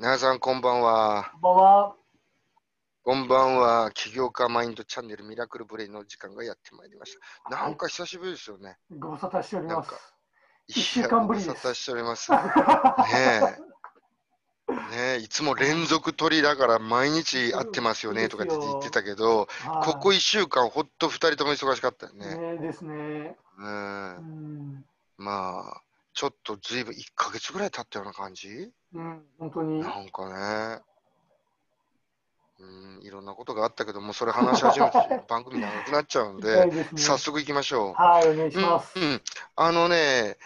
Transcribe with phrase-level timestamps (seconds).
[0.00, 1.32] 皆さんこんばんは。
[1.32, 1.96] こんばんは。
[3.02, 3.90] こんばんは。
[3.92, 7.16] 起業家マインドチャンネルミラクルブレインの時間がやってまいりまし
[7.50, 7.50] た。
[7.50, 8.76] なんか久しぶりですよね。
[8.96, 10.00] ご無沙汰しておりますなんか。
[10.68, 12.30] 一週間ぶりですご無沙汰しております。
[12.30, 12.38] ね
[14.70, 14.72] え。
[14.72, 22.36] ねえ、いつも連続取りだから毎日会ってますよねとかって言ってたけど、はいここ1週間ほっと2人とも忙しかったよね。
[22.36, 23.36] ねですね。
[23.58, 24.84] うんうん、
[25.16, 25.82] まあ、
[26.18, 28.48] ちょっとずいぶん1ヶ月ぐらい経ったような感じ？
[28.92, 29.78] うん、本当に。
[29.78, 30.28] なんか
[30.76, 30.82] ね。
[32.58, 34.98] うん、いろんなことがあったけども、それ話し始めて
[35.30, 37.92] 番組長くなっちゃうんで、ね早速行きましょう。
[37.92, 38.98] はい、お願いします。
[38.98, 39.22] うんうん
[39.54, 40.38] あのね、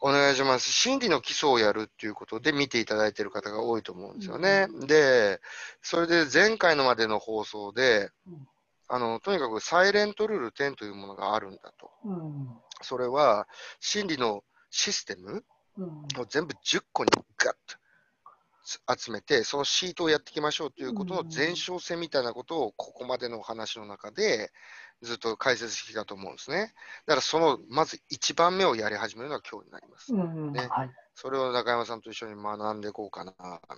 [0.00, 0.72] お願いします。
[0.72, 4.66] 心理の基礎をやるっていうことで見ていただいている方が多いと思うんですよね。
[4.88, 5.40] で、
[5.82, 8.48] それで前回のまでの放送でうん、
[8.88, 11.92] あのとにかくサイレントルール10というものがあるんだと。
[12.06, 13.46] うん、それは
[13.78, 15.44] 心理のシステム
[15.78, 17.82] うん、を全部10個にガッと
[18.96, 24.52] 集めて、そのシートをやっていきましょうということの前哨戦みたいなことをここまでのお話の中で
[25.00, 26.72] ずっと解説してきたと思うんですね。
[27.06, 30.14] だからそのまず1番目をやり始めるのが今日になります。
[30.14, 30.90] うん、ねはい。
[31.14, 33.32] それを中山さんと一緒に学んでいこうかな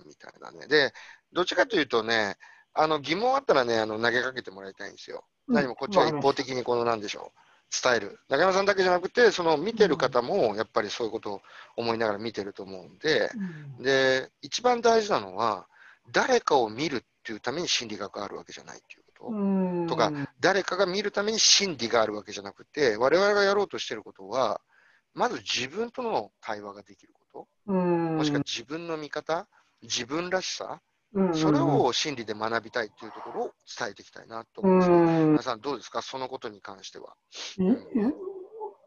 [0.05, 0.67] みたいなね。
[0.67, 0.93] で、
[1.33, 2.37] どっちかというとね、
[2.73, 5.25] あの疑問あったらね、あの投げかけてもらいたいんですよ。
[5.47, 7.39] 何もこっちは一方的にこのなんでしょう、
[7.71, 8.19] 伝える。
[8.29, 11.41] 中山さんだけじゃなくて、その見てる方もやっぱりそういうことを
[11.75, 13.29] 思いながら見てると思うんで、
[13.77, 13.83] うん。
[13.83, 15.67] で、一番大事なのは、
[16.11, 19.35] 誰かを見るっていうために心理学があるわけじゃないっていうこと。
[19.35, 24.61] うん、とか誰かが見るために心理があるわけじゃなくて、我々がやろうとしてることは、
[25.13, 29.47] まず自分との対話ができること、うん、もしくは自分の見方、
[29.81, 30.81] 自分らしさ、
[31.15, 34.97] うん、それを心理で学びたいっていうところを伝えていきたいなと思うんですよ。
[34.97, 37.15] うん、皆さんどうですか、そのことに関しては。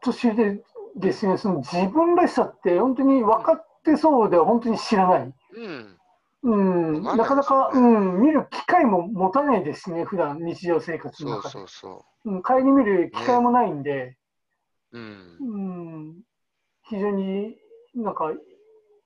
[0.03, 0.63] 年で
[0.95, 5.33] ですね、その自分らしさって本当に分かってそうで本当に知らない。
[5.55, 5.99] うん、
[6.43, 6.55] う
[6.99, 11.49] ん、なかなか、うん、見る機会も持たないですしね、普段日常生活の中で。
[11.49, 12.35] そうそうそう。
[12.35, 14.17] ん、帰り見る機会もないんで、
[14.91, 14.99] う。
[14.99, 15.37] うん。
[15.39, 15.57] う、
[16.11, 16.21] ん、
[16.83, 17.57] 非常に
[17.95, 18.31] なんか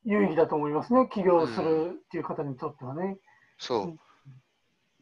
[0.05, 3.17] 有意義だと思いますね、起業するっていう方にとってはね。
[3.57, 3.81] そう。
[3.83, 3.99] うん。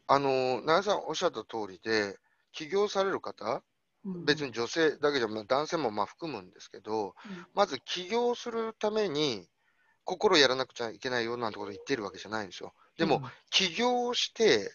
[0.07, 2.17] あの、奈良さんおっしゃった通りで、
[2.51, 3.63] 起業される方、
[4.05, 4.25] うん。
[4.25, 7.15] 別に女性だけじゃなく男性もまあ含むんですけど、
[7.53, 9.47] まず起業するために
[10.03, 12.73] 心やらなくちゃいけないよなんてことを言ってるわけじゃないんですよ。
[12.97, 14.71] でも、、起業して、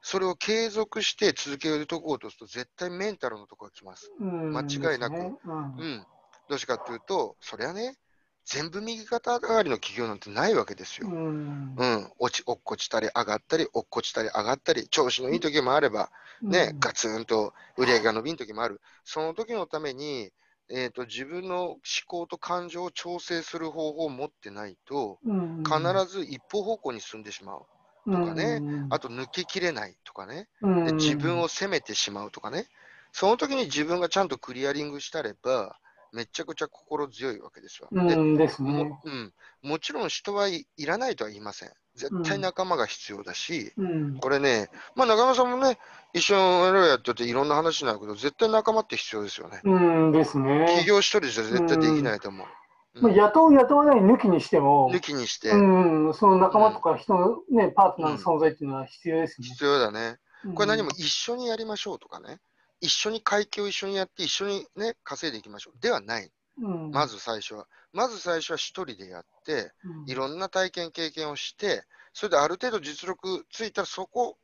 [0.00, 4.10] それを継続して続けるところとすると、絶対メンタルのところが来ます。
[4.18, 4.52] うん。
[4.52, 5.14] 間違いなく。
[5.14, 5.76] うん。
[5.76, 6.06] うん。
[6.48, 7.96] どうしてかというと、そりゃね、
[8.44, 11.08] 全部右肩上がりの起業なんてないわけですよ。
[11.08, 11.74] うん。
[11.76, 16.10] うん、落ち、落っこちたり上がったり、落っこちたり上がったり、調子のいい時もあれば、
[16.42, 18.80] ね、ガツンと売り上げが伸びん時もある。
[19.04, 20.32] その時のために、
[20.68, 25.62] えー、と自分の思考と感情を調整する方法を持ってないと、うん。
[25.62, 27.62] 必ず一方方向に進んでしまう。
[28.06, 28.60] とかね。
[28.90, 30.84] あと抜けきれないとかね、うん。
[30.84, 32.66] で自分を責めてしまうとかね、
[33.12, 35.76] その時に自分がちゃんとクリアリングしたれば、
[36.12, 37.88] めちゃくちゃ心強いわけですわ。
[37.90, 39.00] でうんですねも。
[39.04, 41.70] うん、もちろん人はいいらないとは言いません。
[41.94, 45.78] 絶対仲間が必要だし、うんこれね、まあ、中山さんもね、
[46.14, 49.60] 一緒にやろうやってていろんな話になるけど、絶対仲間って必要ですよね。
[49.64, 50.86] うんですね起。
[50.86, 52.46] 業一人じゃ絶対できないと思う。
[53.00, 59.46] まあ雇う、雇わない抜きにしても、抜きにしてうん、その仲間とか人の、ね、パートナーの存在っていうのは必要ですね。
[59.48, 60.18] 必要だね。
[60.54, 62.38] これ何もうん一緒にやりましょうとかね、
[62.82, 65.80] 一緒に会計を一緒にやって、一緒にね、稼いでいきましょう。
[65.80, 66.30] ではない。
[66.60, 67.66] うんまず最初は。
[67.94, 74.36] まず最初は一人でやって、うんいろんな体験、経験をして、それである程度実力ついたら、そこ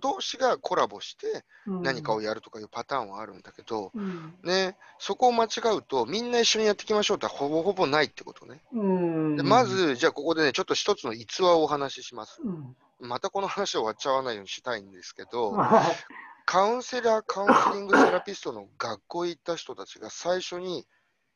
[0.00, 8.60] 同士がコラボして何かをやるとかいうパターンはあるんだけど、うんね、そこを間違うと、みんな一緒にやっていきましょうってほぼほぼないってことね。
[8.72, 12.40] うんでま、ず、じゃあここでね、ちょっと一つの逸話をお話しします。
[12.44, 15.96] うんまたこの話終わっちゃわないようにしたいんですけど、は い
[16.44, 20.86] カウンセラー、カウンセリングセラピストの学校へ行った人たちが最初に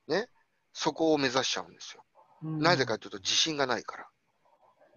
[0.09, 0.29] ね、
[0.73, 2.05] そこを目指しちゃうんですよ。
[2.43, 4.07] なぜかというと自信がないから。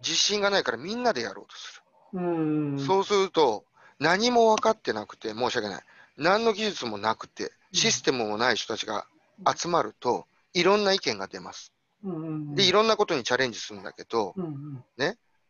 [0.02, 2.82] 自信がないからみんなでやろうとすうんる。
[2.82, 3.64] そうすると
[3.98, 5.82] 何も分かってなくて申し訳ない。
[6.16, 9.06] 何の技術もなくてシステムもない人たちが
[9.56, 11.72] 集まるといろんな意見が出ます。
[12.04, 14.84] うんで、いろんなことにチャレンジするんだけど、うん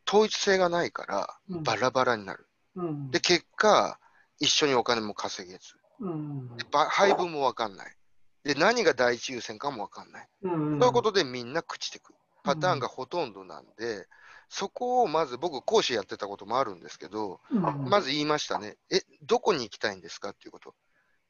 [0.08, 2.46] 統一性がないからうんバラバラになる。
[2.76, 3.98] うんで、結果、
[4.40, 5.76] 一緒にお金も稼げず。
[6.00, 7.94] うん配分も分かんない。
[8.42, 10.28] で、何が第一優先かも分かんない。
[10.42, 14.06] うんということでみんな朽ちてくパターンがほとんどなんで、
[14.48, 18.76] そこをまず僕講師やってたこともあるんですけど、うんまず言いましたね。
[18.90, 20.74] え、どこに行きたいんですかっていうこと。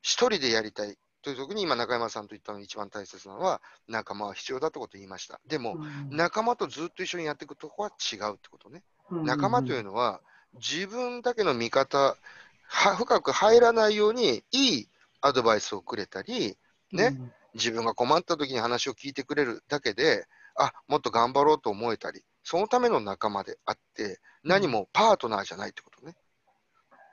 [0.02, 0.96] 一人でやりたい。
[1.22, 5.38] という時に今中山さんと言ったのが一番大切なのは仲間は必要だってことを言いました。
[5.46, 8.82] でも、うん仲間とずっと一緒にやっていくとこは違うってことね。
[9.10, 10.22] うん仲間というのは
[10.54, 12.16] 自分だけの見方は
[12.70, 14.88] 深く入らないようにいい
[15.20, 16.56] アドバイスをくれたり
[16.92, 17.18] ね
[17.54, 20.26] 自分が困った時に話を聞いてくれるだけで
[20.56, 26.14] あもっと頑張ろうと思えたりそのための仲間であって何もパートナーじゃないってことね。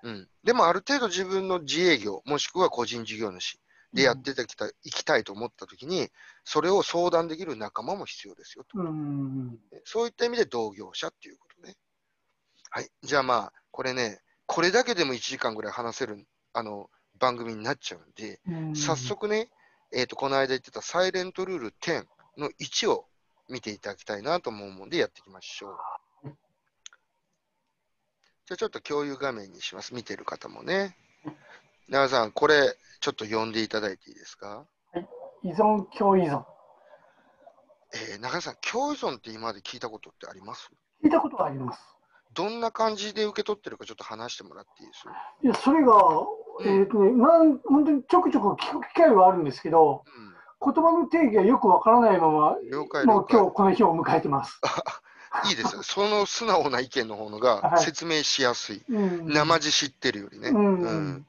[0.04, 3.60] うん、でもある程度自分の自営業もしくは個人事業主
[3.94, 6.10] でやってきた、いきたいと思った時に
[6.44, 8.80] それを相談できる仲間も必要ですよと。
[8.80, 11.76] うんうんそういった意味で同業者っていうことね。
[12.70, 12.90] はい。
[13.02, 16.90] じゃあまあ、これね、これだけでも1時間ぐらい話せるあの
[17.20, 19.50] 番組になっちゃうんで、うん早速ね、
[19.92, 22.06] えーと、この間言ってたサイレントルール10
[22.38, 23.06] の1を
[23.50, 25.78] 見ていただきたいなと思うのでやっていきましょう。
[28.46, 29.94] じゃあちょっと共有画面にします。
[29.94, 30.96] 見てる方もね。
[31.90, 34.66] 長さん、これちょっと読んでいただいていいですか？
[35.44, 36.44] 依存、共依存。
[38.12, 40.70] えー、中田さん、共依存って今まで聞いたことってあります？
[41.04, 41.97] 聞いたことがあります。
[42.38, 45.06] どんな感じで受け取ってるかちょっと話してもらっていいです？
[45.44, 45.94] いや、それが、
[46.64, 50.04] えっ、とね、なん、本当にちょくちょく聞く機会はあるんですけど、
[50.64, 54.62] 言葉の定義がよくわからないまま、もう今解日この日を迎えてます。
[55.50, 55.84] いいですよ。
[55.84, 58.84] その素直な意見の方のが はい説明しやすい。
[58.90, 60.50] うん生地知ってるよりね。
[60.50, 61.26] うんうん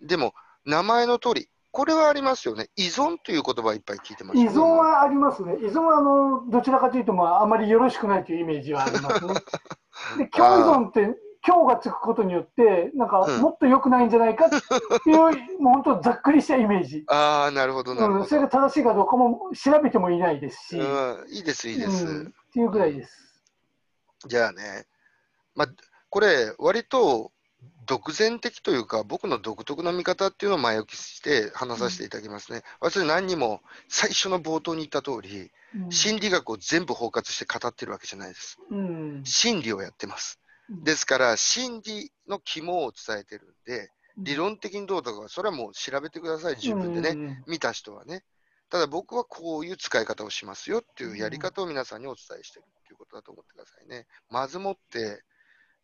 [0.00, 0.34] でも、
[0.64, 2.68] 名前の通り、これはありますよね。
[2.74, 4.48] 依存という言葉いっぱい聞いてますね。
[4.50, 5.56] 存はありますね。
[5.60, 9.34] 依存はあのどちらかというと、まあ、あまりよろしくないというイメージはありますね。
[10.18, 15.16] で、共依存って、今日がつくことによって、なんかうんもっと良くないんじゃないかっていう、
[15.60, 17.04] もう本当ざっくりしたイメージ。
[17.08, 18.24] ああ、なるほど、なるうん、ほど。
[18.28, 22.06] それが正しいかどうかも調べてもいないですし、うん、いいです、いいです。
[22.06, 23.42] うんっていうぐらいです。
[24.26, 24.86] じゃあね、
[25.54, 25.68] まあ、
[26.10, 27.32] これ、割と
[27.86, 32.62] 独善的というか、僕の独特な見方っていうのを前置きして話させていただきますね。
[32.80, 38.58] 私、何にも最初の冒頭に言った通り、うん心理学を全部包括して語ってるわけじゃないです。
[38.70, 40.38] うん心理をやってます。
[40.70, 47.42] うんですから、心理の肝を伝えてるんで、理論的にどうとか、それはもう調べてください、自分でね、ね。
[47.46, 48.22] 見た人はね。
[48.70, 54.06] ただ僕はこういう使い方をしますよっていうやり方を皆さんにお伝えしてるっていうことだと思ってくださいね。
[54.30, 55.22] まずもって、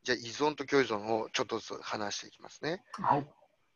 [0.09, 2.83] じゃあ依存と共依存をちょっとずつ話していきますね。
[2.93, 3.27] はい。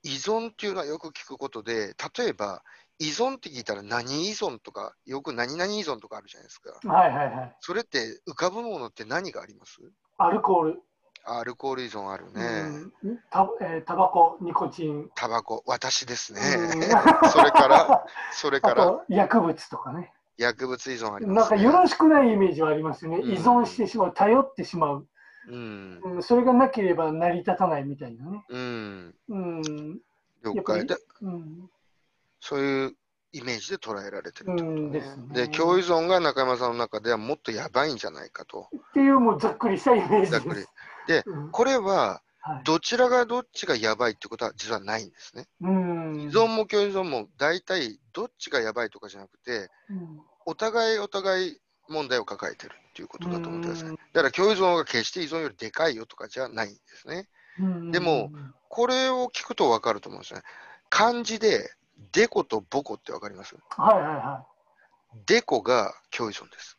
[0.04, 2.62] 依存っていうのはよく聞くことで、例えば
[2.98, 6.70] 依存って聞いたら何依存とか、よく何々依存とかあるじゃないですか。
[6.88, 7.56] はいはいはい。
[7.60, 9.78] それって浮かぶものって何があります？
[10.16, 10.80] アルコール、
[11.26, 12.90] アルコール依存あるね。
[13.02, 16.40] うんたえータバコ、ニコチン、タバコ、私ですね。
[16.40, 16.80] うん
[17.30, 20.14] それから、それあからと薬物とかね。
[20.38, 21.58] 薬物依存ありなんます、ね。
[21.58, 23.18] かよろしくないイメージはありますよね。
[23.18, 25.06] うん依存してしまう、頼ってしまう。
[25.48, 26.00] うん。
[26.02, 28.44] うん、それがなければ成り立たないみたいなね。
[28.48, 29.14] うん。
[29.28, 30.00] うん。
[30.44, 31.70] 了解で、うん。
[32.40, 32.96] そういう
[33.32, 35.00] イメージで捉えられてるとうんね。
[35.00, 38.68] ですねで、共依存が中山さんの中ではもっとやばいんじゃないかと。
[38.76, 40.32] っていうもうざっくりしたイメージです。
[40.32, 40.66] ざっくり。
[41.06, 45.46] で、うんこれははいどちらがどっちがやばいってことは実はないんですね。
[45.60, 46.20] うん。
[46.22, 51.58] 依存も共依存も大体どっちがやばいとかじゃなくて、うんお互いお互い
[51.92, 53.88] 問題を抱えてるっていうことだと思ってください。
[53.88, 57.28] うんだから共依存が決して依存よりでかいよとかじゃないんですね。
[57.58, 58.30] うんでも、
[58.68, 60.42] これを聞くと分かると思うんですね。
[60.90, 61.70] 漢字で、
[62.12, 63.56] デコとボコって分かります？
[63.70, 64.44] はいはいは
[65.14, 65.18] い。
[65.26, 66.76] デコが共依存です。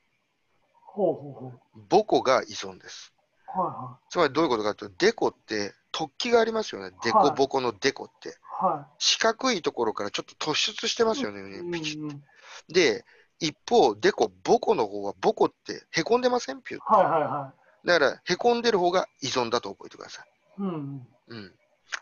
[0.81, 1.60] ほうほうほう。
[1.89, 3.13] ボコが依存です。
[3.48, 6.96] はつまりどういうことかというと、デコって突起がありますよね。
[7.03, 8.29] デコボコのデコって。
[8.29, 8.32] い
[8.63, 11.72] は四角いところからちょっと突出してますよね、い。
[11.72, 12.24] ピチッうん
[12.67, 13.05] で、
[13.45, 16.62] 一方、デコ、ボコの方は、ボコってへこんでません？
[16.62, 20.62] ピュッはいはいはだから、へこんでる方が依存だと覚えてください。
[20.62, 20.63] い。
[20.63, 21.07] うん。
[21.27, 21.51] うん。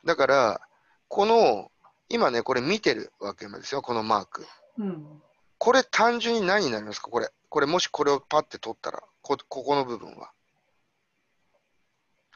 [0.06, 0.62] だから、
[1.08, 1.72] この、
[2.10, 4.46] 今ね、これ見てるわけですよ、このマーク。
[4.78, 5.22] うん。
[5.58, 7.10] これ単純に何になりますか？
[7.10, 7.30] これ。
[7.50, 10.32] これもしこれをパッて取ったら、こここの部分は。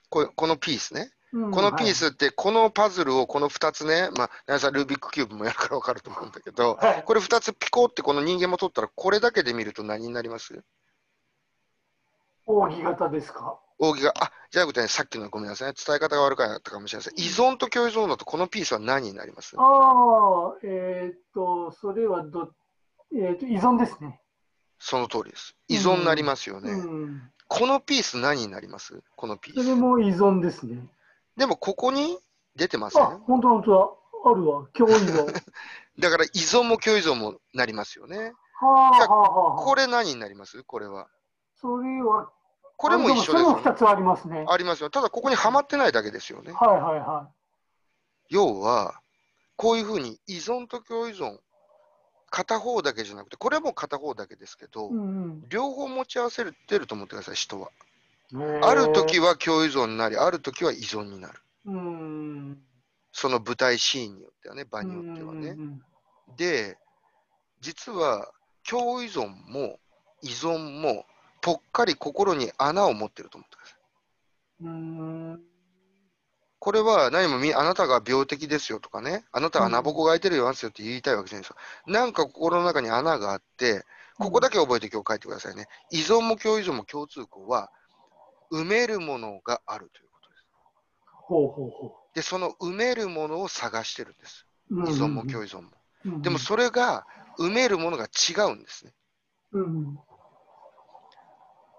[0.10, 1.12] これこのピースね。
[1.36, 7.04] うんこのピースって、このパズルをこの2つね、まあ、皆さんルービックキューブもやるから分かると思うんだけど、はい。
[7.04, 10.64] これ2つピコってこの人間も取ったら、これだけで見ると何になります？
[12.48, 13.60] 扇形ですか？
[13.80, 17.14] 扇が、あ、じゃなくてね、さっきのごめんなさいね、伝え方が悪かったかもしれません。
[17.18, 19.56] 依存と共依存だと、このピースは何になります？
[19.58, 22.54] ああ、えーっと、それはど、
[23.14, 24.22] えーっと、依存ですね。
[24.80, 25.54] その通りです。
[25.68, 26.72] 依存になりますよね。
[26.72, 26.76] う
[27.08, 27.22] ん。
[27.50, 29.02] このピース何になります？
[29.18, 29.76] このピーそれス。
[29.76, 30.80] も依存ですね。
[31.38, 32.18] でも、ここに
[32.56, 33.04] 出てません？
[33.04, 34.32] あ、本当本当だ。
[34.32, 34.68] あるわ。
[34.74, 35.26] 共依存。
[36.00, 38.34] だから依存も共依存もなりますよね。
[38.60, 39.66] はあはあはあはあ。
[39.66, 40.64] これ何になります？
[40.64, 41.08] これは。
[41.62, 42.30] それは、
[42.78, 43.62] これも一緒ですよね。
[43.62, 44.46] 2つありますね。
[44.50, 44.90] ありますよ。
[44.90, 46.52] ただここにはまってないだけですよね。
[46.54, 47.30] はいはいは
[48.30, 49.00] 要は、
[49.56, 51.38] こういうふうに依存と共依存、
[52.30, 57.70] 片方だけじゃなくて、これはもう片方だけですけど、うん両方持ち合わせてると思ってください、人は。
[58.32, 61.40] うん、ある時は共依存になり、ある時は依存になる。
[61.66, 62.58] うん、
[63.12, 65.50] その舞台シーンによってはね、場によってはね。
[65.50, 65.82] うん
[66.38, 66.78] で、
[67.62, 68.32] 実は
[68.68, 69.80] 共依存も
[70.22, 71.06] 依存も
[71.42, 73.78] ぽっかり心に穴を持ってると思ってください。
[74.62, 75.42] うん
[76.58, 81.56] これは何もみあなたが病的ですよとかね、あなたは穴ぼこが開いてるよですよって言いたいわけじゃないですよ。
[81.86, 83.84] なんか心の中に穴があって、
[84.18, 85.68] ここだけ覚えて今日書いてくださいね。
[85.92, 87.70] 依存も共依存も共通項は、
[88.52, 90.46] 埋めるものがあるということです。
[91.12, 94.46] ほうほうほで、その埋めるものを探してるんです。
[94.72, 94.90] う。
[94.90, 95.70] 依存も共依存も。
[96.06, 97.08] うんでもそれが
[97.40, 98.94] 埋めるものが違うんですね。
[99.54, 99.98] うん、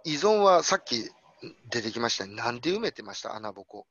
[0.05, 1.09] 依存はさっき
[1.71, 2.35] 出てきましたね。
[2.35, 3.37] なんで埋めてました？
[3.37, 3.87] 穴ぼこ。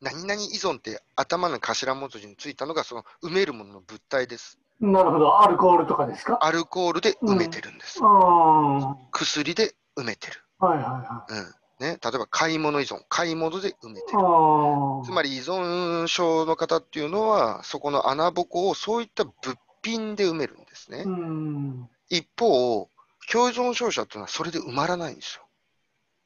[0.00, 4.58] 何々依存って頭の頭文字についたのがその埋めるものの物体です。
[4.80, 5.42] なるほど。
[5.42, 6.38] アルコールとかですか？
[6.40, 7.98] アルコールで埋めてるんです。
[8.00, 8.06] うん。
[8.06, 10.34] は薬で埋めてる。
[10.68, 14.12] いはいはうんね、例えば買い物依存、買い物で埋めてい。
[14.12, 14.18] る。
[14.20, 19.34] あつまり依存症の方っていうのは、そこの穴ぼこをそういった物
[19.82, 21.04] 品で埋めるんですね。
[21.06, 21.88] うん。
[22.10, 22.90] 一方、
[23.32, 25.46] 共依存症者っていうのはそれで埋まらないんですよ。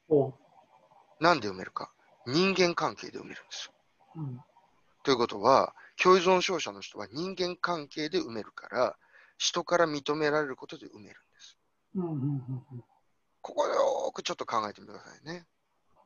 [0.08, 0.34] ほ
[1.20, 1.92] なんで埋めるか。
[2.26, 3.72] 人間関係で埋めるんですよ。
[4.16, 4.20] う。
[4.22, 4.40] うん。
[5.04, 5.72] ということは、
[6.02, 8.96] 共依存症者の人は人間関係で埋めるから、
[9.38, 11.58] 人から認められることで埋めるんです。
[11.94, 12.84] うんうん
[13.44, 15.44] ここでよーくちょっと考えてみてくださいね。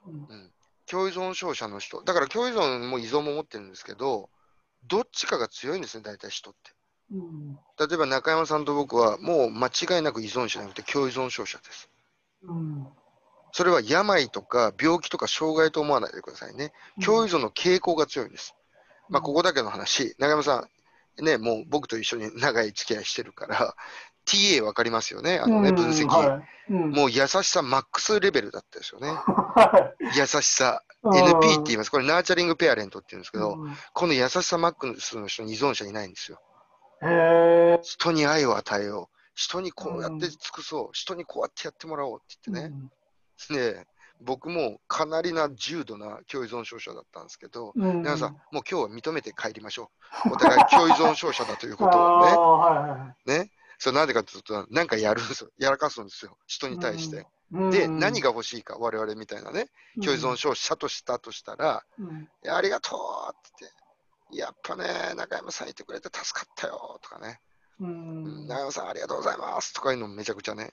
[0.07, 0.53] うんうん。
[0.87, 2.03] 共依存症者の人。
[2.03, 4.29] だから共依存も依存も持ってるんですけど、
[4.89, 6.73] どっちかが強いんですね、大体人って。
[7.13, 7.55] うん。
[7.79, 11.89] 例えば中山さんと僕はもう間違いなく依存者じゃなくて共依存症者です。
[12.43, 12.89] うん。
[13.53, 16.73] それは病とか病気とか障害と思わないでくださいね。
[17.05, 18.57] 共依存の傾向が強いんです。
[19.09, 20.69] まあ、ここだけの話、中山さ
[21.21, 23.77] ん、ね、もう僕と一緒に長い付き合いしてるから、
[24.29, 26.07] TA 分かりますよね、あのね、うん分析。
[26.07, 29.09] はいうん、もう優しさマックスレベルだったですよね。
[29.09, 30.83] は 優しさ。
[31.05, 31.91] い NP って言います。
[31.91, 36.41] これナーチャリングペアレントって言うんですけど、うんこの優しさマックスの人に依存者いないんですよ。
[37.83, 39.19] 人に愛を与えよう。
[39.35, 40.89] 人にこうやって尽くそう。
[40.93, 43.73] 人にこうやってやってもらおうって言ってね。
[43.73, 43.87] で、
[44.21, 47.99] 僕もかなりな重度な共依存症者だったんですけど、うん。
[47.99, 49.93] 皆さん、もう今日は認めて帰りましょ
[50.27, 50.33] う。
[50.33, 52.33] お互い共依存症者だということをね。
[52.35, 53.53] はいはいね。
[53.79, 55.51] それなんでかというと、なんかやるんですよ。
[55.59, 56.37] やらかすんですよ。
[56.47, 57.27] 人に対して。
[57.53, 57.71] うん。
[57.71, 59.69] で、何が欲しいか、我々みたいなね、
[60.03, 61.85] 共依存症者としたとしたら、
[62.49, 63.79] ありがとうって言って、
[64.37, 67.41] やっぱね、中山さんいてくれて助かったよとかね、
[67.79, 69.73] 中山さんありがとうございます。
[69.73, 70.73] とかいうのもめちゃくちゃね、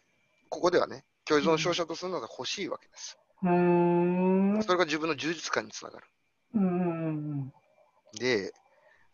[0.49, 3.17] ここではね、共依存症者とするのが欲しいわけです。
[3.43, 4.63] うん。
[4.63, 6.07] それが自分の充実感につながる。
[6.55, 7.53] うん。
[8.13, 8.53] で、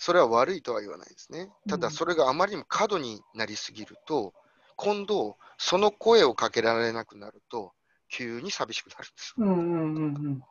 [0.04, 1.52] それは悪いとは言わないですね。
[1.70, 4.34] ただ、うんそれがあまりにも過度になりすぎると、
[4.76, 7.72] 今度、その声をかけられなくなると、
[8.10, 9.36] 急に寂しくなるんです。
[9.38, 10.42] うんうんうん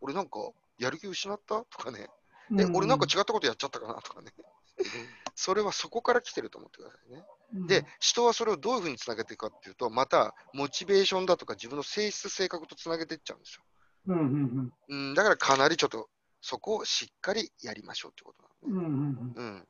[0.00, 0.40] 俺なんか、
[0.78, 1.62] やる気失った？
[1.62, 2.08] とかね、
[2.50, 3.94] うんえ、俺なんか違ったことやっちゃったかな？
[4.02, 4.32] とかね。
[5.36, 7.24] それはそこから来てると思ってくださいね。
[7.68, 13.62] で、人はそれをどういうふうにつなげていくかっていうと、また、モチベーションだとか自分の性質、性格とつなげていっちゃうんですよ。
[14.08, 16.08] うんうんうん、だからかなりちょっと、
[16.48, 18.86] そこをしっかりやりましょうってことなのね。
[18.86, 19.68] うんうんうん。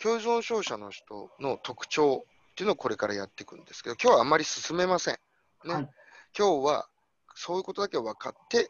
[0.00, 5.18] 共依存症者の人の特徴っていうのをこれからやっていくんですけど、今日はあんまり進めません。
[5.64, 5.74] ね。
[5.74, 5.90] はい
[6.38, 6.86] 今日は
[7.34, 8.68] そういうことだけ分かって、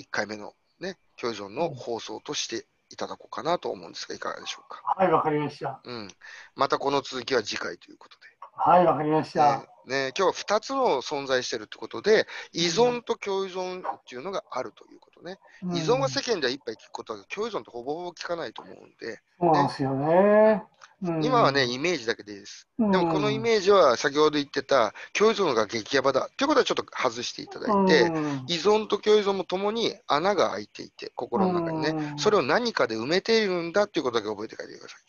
[0.00, 4.80] 1回目のね、共依存の放送としていただこうかなと思うんですが、いかがでしょうか？
[4.96, 5.82] はい、わかりました。
[5.84, 6.08] うん。
[6.54, 8.26] またこの続きは次回ということで。
[8.54, 9.58] はい、わかりました。
[9.58, 15.38] ねね、今日は2つの存在しているということで、依存と共依存っていうのがあるということね。
[15.62, 20.64] 依存は世間ではいっぱい聞くことだけど、共依存ってほぼほぼ聞かないと思うんで、そうですよね。
[21.02, 22.66] 今はね、イメージだけでいいです。
[22.78, 35.06] うんでもこのイメージは先ほど言ってた共依存が激ヤバだということはちょっと外していただいて、うん依存と共依存もともに穴が開いていて、心の中にね、うんそれを何かで埋めているんだということだけ覚えて帰ってください。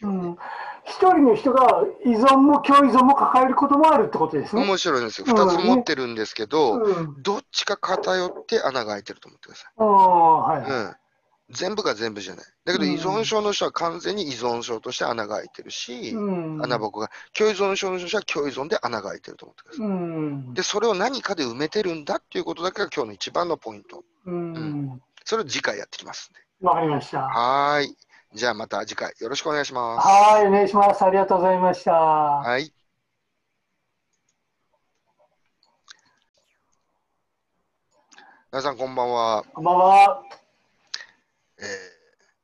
[0.86, 4.62] 一人の人が依存も共依存も抱えることもあるってことですね。
[4.68, 5.26] 面白いんですよ。
[5.28, 7.24] うん2つ持ってるんですけど、うん。
[7.24, 9.84] どっちか偏って穴が開いてると思ってください。
[9.84, 10.72] はい。
[10.72, 10.96] うん、
[11.50, 12.46] 全部が全部じゃない。
[12.66, 16.64] だけどうん依存症の人は完全に依存症として穴が開いてるし、うん。
[16.64, 19.86] 穴ぼこが、共依存症の人は共依存で穴が開いてると思ってください。
[19.86, 20.54] うん。
[20.54, 24.04] で、それを何かで埋めてるんだっていうことだけが今日の一番のポイント。
[24.26, 25.02] うん。
[25.24, 26.40] それを次回やってきますんで。
[26.62, 27.22] わかりました。
[27.22, 27.98] はーい。
[28.34, 30.08] じゃあまた次回よろしくお願いします。
[30.08, 31.04] はい、お願いします。
[31.04, 31.94] ありがとうございました。
[31.94, 32.74] はい。
[38.58, 39.44] 皆さんこんばんは。
[39.54, 40.24] こんばんは。
[41.60, 41.66] えー、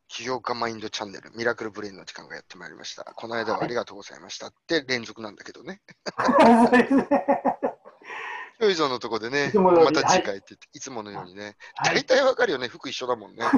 [0.10, 3.04] 起業家マインドチャンネル、ミラクルブレインの時間がやってまいりました。
[3.04, 5.82] この間はありがとうございましたって連続なんだけどね。
[8.62, 13.44] よいぞのとこでねまにた次回っていつものようにね、はい大体わかるよね、服一緒だもんね。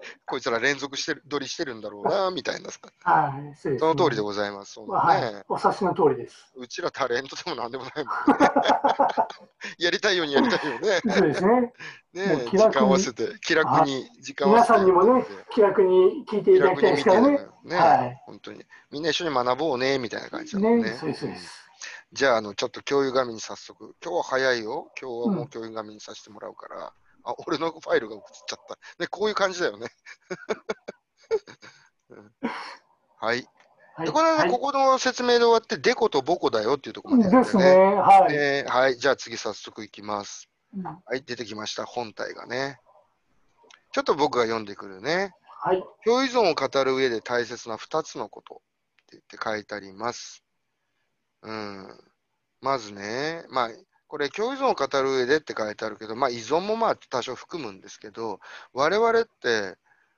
[0.26, 2.80] こいつら連続してる、撮りしてるんだろうな、みたいなさ。
[3.02, 4.80] はい、そうです、その通りでございます。
[4.80, 4.86] ね。
[4.88, 6.52] はい、お察しの通りです。
[6.54, 8.12] うちらタレントでもなんでもないもんね。
[9.78, 11.00] やりたいようにやりたいよね。
[11.08, 11.72] そうですね。
[12.12, 14.78] ね時間合わせて、気楽に時間合わ皆せて。
[14.78, 17.38] さんにもね、気楽に聞いてい気ただきたいですからね。
[17.64, 18.64] ね、はい本当に。
[18.90, 20.90] みんな一緒に学ぼうね、みたいな感じだもんね。
[20.90, 21.68] ね、そうです、そうです。
[22.12, 24.90] じゃあ、あの、ちょっと共有画面に早速、今日は早いよ。
[25.00, 26.92] 今日はもう共有画面にさせてもらうから、
[27.28, 28.78] あ、俺のファイルが映っちゃった。
[28.98, 29.88] ね、こういう感じだよね。
[32.10, 32.32] うん
[33.20, 33.48] はい。
[33.94, 37.74] はいでこの間、はいここの説明で終わって、デコとボコだよっていうところまでやったですね。
[37.74, 38.32] はい。
[38.32, 38.96] ねはい。
[38.96, 40.48] じゃあ次早速いきます。
[40.74, 41.84] うんはい、出てきました。
[41.84, 42.80] 本体がね。
[43.92, 45.34] ちょっと僕が読んでくるね。
[45.60, 45.84] はい。
[46.04, 48.58] 共依存を語る上で大切な2つのことっ
[49.06, 50.44] て言って書いてあります。
[51.42, 52.00] うん。
[52.60, 53.70] まずね、まあ、
[54.08, 58.40] これ、共依存を語る上でって書いてあるけど、まあ、依存もまあ多少含むんですけど、
[58.72, 59.76] 我々って、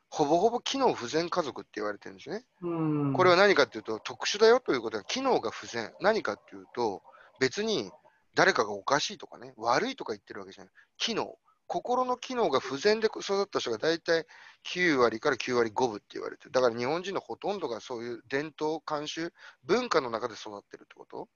[0.09, 2.45] ほぼほぼ機能不全家族って言われてるんですね。
[2.63, 2.69] う
[3.11, 3.13] ん。
[3.13, 5.93] これは何かっていうと、特殊だよということは、機能が不全。
[6.01, 7.03] 何かっていうと、
[7.41, 7.91] 別に
[8.35, 10.73] 誰かがおかしいとかね、悪いとか言ってるわけじゃない。
[10.99, 11.37] 機能。
[11.67, 14.27] 心の機能が不全で育った人が大体
[14.75, 16.51] 9割から9割5分って言われてる。
[16.51, 19.33] だから日本人のほとんどがそういう伝統、慣習、
[19.65, 21.29] 文化の中で育ってるってこと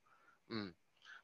[0.50, 0.74] うん。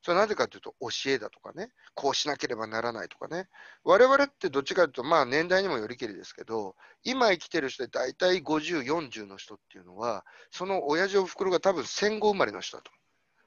[0.03, 3.49] それはなぜかというと、教えだとかね、こうしなければならないとかね。
[3.85, 12.91] 我々ってどっちかというと、まあ年代にもよりけりですけど、今生きてる人で大体50、40の人っていうのは、その親父おふくろが多分戦後生まれの人だと。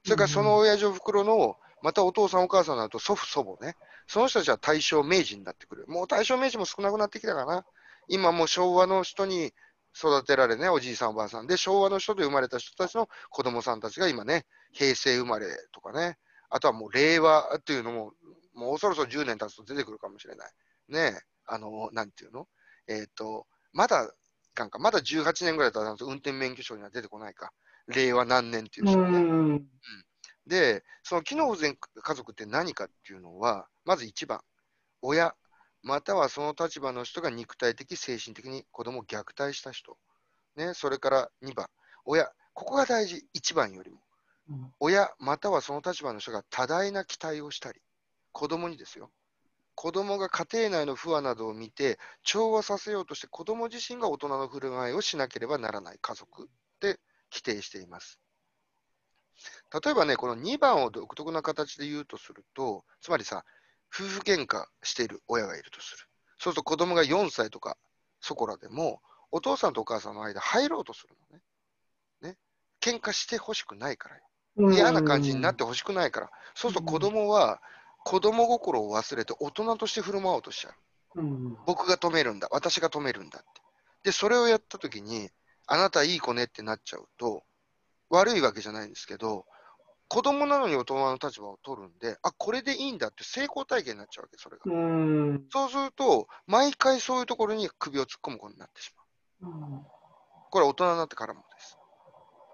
[0.04, 3.76] それからその親父おふくろの、またお父さんお母さんになると祖父祖母ね。
[4.08, 5.86] その人たちは大正明治になってくる。
[5.88, 7.66] もう大正明治も少なくなってきたかな。
[8.08, 9.54] 今もう昭和の人に
[9.96, 16.18] 育てられね、おじいさんおばあさんで、昭和の人で生まれた人たちの子供さんたちが今ね、平成生まれとかね、
[16.56, 18.14] あとはもう令和っていうのも、
[18.54, 20.52] もうそろそろ10年経つと出てくるかもしれない。
[20.88, 22.48] ねあの、なんていうの？
[22.88, 24.14] えっ、と、まだ、
[24.54, 27.52] かんか、まだ18年ぐらい経たないと運転免許証には出てこないか。
[27.88, 29.20] 令和何年っていうう人ね。
[29.20, 29.68] ん。
[30.46, 34.42] で、その機能不全家族って何かっていうのは、まず1番、
[35.02, 35.36] 親、
[35.82, 39.98] またはその立場の人が肉体的、精神的に子供を虐待した人。
[40.56, 41.68] ね、それから2番、
[42.06, 44.03] 親、ここが大事、1番よりも。
[44.80, 47.82] 親、またはその立場の人が多大な期待をしたり、
[48.32, 49.12] 子供にですよ。
[49.76, 56.48] 子供が家庭内の不和などを見て、調和させようとして子供自身が大人の振る舞いをしなければならない家族っ
[56.80, 57.00] て
[57.32, 58.20] 規定しています。
[59.84, 63.44] 例えばね、この2番を独特な形で言うとすると、つまりさ、
[63.94, 65.98] 夫婦喧嘩している親がいるとする。
[66.38, 67.78] そうすると子供が4歳とか
[68.20, 69.02] そこらでも、
[69.32, 71.44] お父さんとお母さんの間入ろうとするのね。
[72.22, 72.38] ね。
[72.80, 74.24] 喧嘩してほしくないからよ。
[74.58, 76.30] うん嫌な感じになってほしくないから。
[76.54, 77.60] そうすると子供は
[78.04, 80.70] 子供心を忘れて大人として振る舞おうとしちゃ
[81.16, 81.22] う。
[81.22, 81.58] うん。
[81.66, 82.48] 僕が止めるんだ。
[82.52, 83.62] 私が止めるんだって。
[84.04, 85.30] で、それをやったときに、
[85.66, 87.44] あなたいい子ねってなっちゃうと、
[88.10, 89.46] 悪いわけじゃないんですけど、
[90.10, 94.64] 子供なのに大人の立場を取るんで、あ、これでいいんだって成功体験になっちゃうわけ、それが。
[94.66, 94.78] う
[95.34, 95.46] ん。
[95.50, 98.94] そうすると、毎回そういうところに首を突っ込むことになってし
[99.42, 99.52] まう。
[99.52, 99.82] うん
[100.54, 101.44] これは大人になってからも。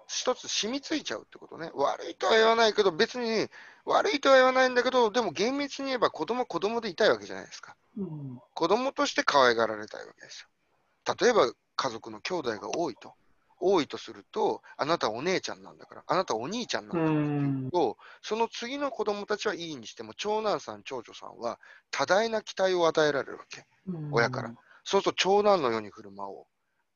[0.09, 1.69] 一つ染みついちゃうってことね。
[1.75, 3.47] 悪いとは言わないけど、別に
[3.85, 7.75] 悪いとは言わないんだけど、でも厳密に言えば子供は子供でいたいわけじゃないですか。
[7.97, 11.15] うん子供として可愛がられたいわけですよ。
[11.19, 13.13] 例えば家族の兄弟が多いと。
[13.61, 21.59] 多いとすると、あなたはお姉ちゃんなんだから、あなたはお兄ちゃんなんだからっていうと、その次の子供たちはいいにしても、長男さん、長女さんは
[21.91, 23.65] 多大な期待を与えられるわけ。
[24.11, 24.55] 親から。
[24.85, 26.45] そうすると長男のように振る舞おう。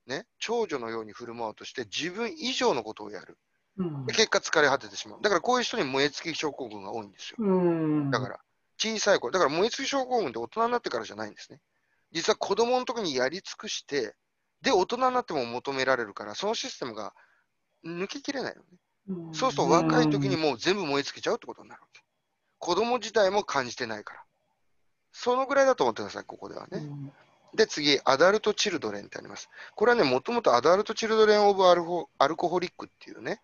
[0.07, 3.37] ね、長女のように振る舞おうとして自分以上のことをやる。
[3.77, 5.21] うんで結果疲れ果ててしまう。
[5.21, 7.37] だからこういう人に燃え尽き症候群が多いんですよ。
[7.39, 8.11] うん。
[8.11, 8.39] だから、
[8.77, 11.59] 小さい頃、だから燃え尽き症候群って大人になってからじゃないんですね。
[12.11, 14.15] 実は子供の時にやり尽くして、
[14.61, 17.13] で、大人になっても求められるから、そのシステムが
[17.83, 18.67] 抜けきれないのね。
[19.09, 22.01] うん、そうすると若い時にもう全部燃え尽きちゃうってことになるわけ。
[22.59, 24.23] 子供自体も感じてないから。
[25.11, 26.87] そのぐらいだと思ってください、ここではね。
[27.53, 29.49] うん、で、次、アダルト・チルドレンってあります。
[29.75, 33.41] これはね、もともとアダルト・チルドレン・オブアルホ・アルコホリックっていうね、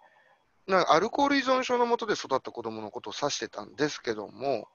[0.67, 4.67] なんかアルコール依存症のもとで育った子供のことを指してたんですけども、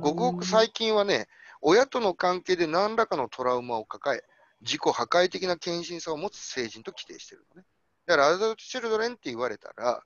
[0.00, 1.28] ごくごく最近はね、
[1.60, 4.24] 親との関係で何らかのトラウマを抱え、
[4.62, 7.66] 自己破壊的な献身さを持つ成人と規定してるのね。
[8.06, 10.02] だから、アダルト・チルドレンって言われたら、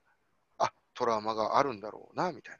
[0.57, 2.59] あ、トラウマがあるんだろうな、みたいな。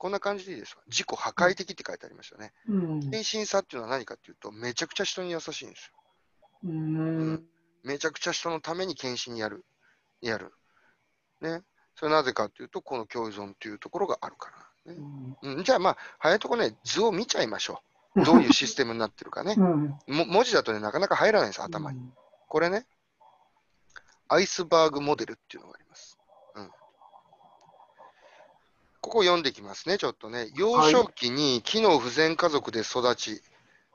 [0.00, 0.80] こんな感じでいいですか？
[0.86, 2.54] 自己破壊的って書いてありましたね。
[2.66, 5.94] うん、献身さっていうのは何かっていうと、めちゃくちゃ人に優しいんですよ。
[6.64, 7.44] うん。
[7.84, 9.62] めちゃくちゃ人のために献身やる。
[10.22, 10.52] やる。
[11.42, 11.60] ね。
[11.96, 14.50] それなぜかというと、この共依存というところがあるか
[14.86, 14.98] ら、ね
[15.42, 15.64] うん。
[15.64, 17.82] じゃあまあ、早いとこね、図を見ちゃいましょ
[18.16, 18.24] う。
[18.24, 19.54] どういうシステムになってるかね。
[19.58, 19.98] うん。
[20.06, 22.00] も文字だとね、なかなか入らないんです、頭に。
[22.48, 22.86] これね、
[24.28, 26.09] アイスバーグモデルっていうのがあります。
[29.02, 30.50] うん、ここ読んできますね、ちょっとね。
[30.54, 33.42] 幼少期に機能不全家族で育ち、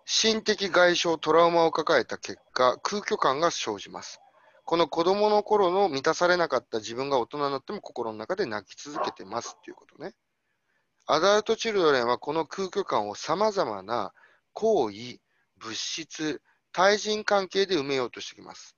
[0.06, 4.22] 心的外傷、トラウマを抱えた結果、空虚感が生じます。
[4.66, 10.14] この子供の頃の満たされなかった自分が大人になっても心の中で泣き続けてますっていうことね。
[11.08, 14.12] アダルト・チルドレンはこの空虚感を様々な
[14.54, 15.20] 行為、
[15.58, 16.42] 物質、
[16.72, 18.76] 対人関係で埋めようとしてきます。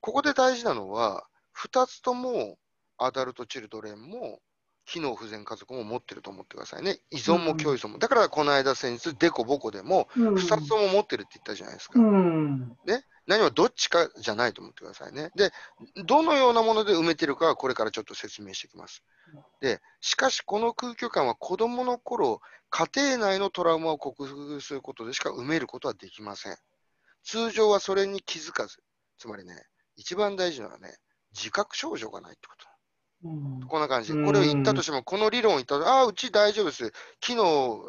[0.00, 2.58] ここで大事なのは、2つとも
[2.96, 4.40] アダルト・チルドレンも
[4.84, 6.98] 機能不全家族も持ってると思ってくださいね。
[7.10, 7.98] 依存も共依存も。
[7.98, 10.34] だからこの間先日、デコボコでもうん。
[10.34, 12.00] 2つとも持ってるって言ったじゃないですか。
[12.00, 12.76] うん。
[13.26, 15.30] 何もどっちかじゃないと思ってくださいね。
[15.36, 15.52] で、
[16.04, 19.04] どのようなもので埋めてるかはこれからちょっと説明していきます。
[19.60, 22.40] で、しかしこの空虚感は子供の頃、
[22.70, 26.56] 家庭内のトラウマを克服することでしか埋めることはできません。
[27.22, 28.82] 通常はそれに気づかず、
[29.18, 29.54] つまりね、
[29.96, 30.96] 一番大事なのはね、
[31.32, 32.71] 自覚症状がないってこと。
[33.24, 33.60] うん。
[33.68, 34.12] こんな感じ。
[34.12, 36.92] うんこれを言ったとしても、この理論を言ったら、ああ、うち大丈夫です。
[37.24, 37.34] 昨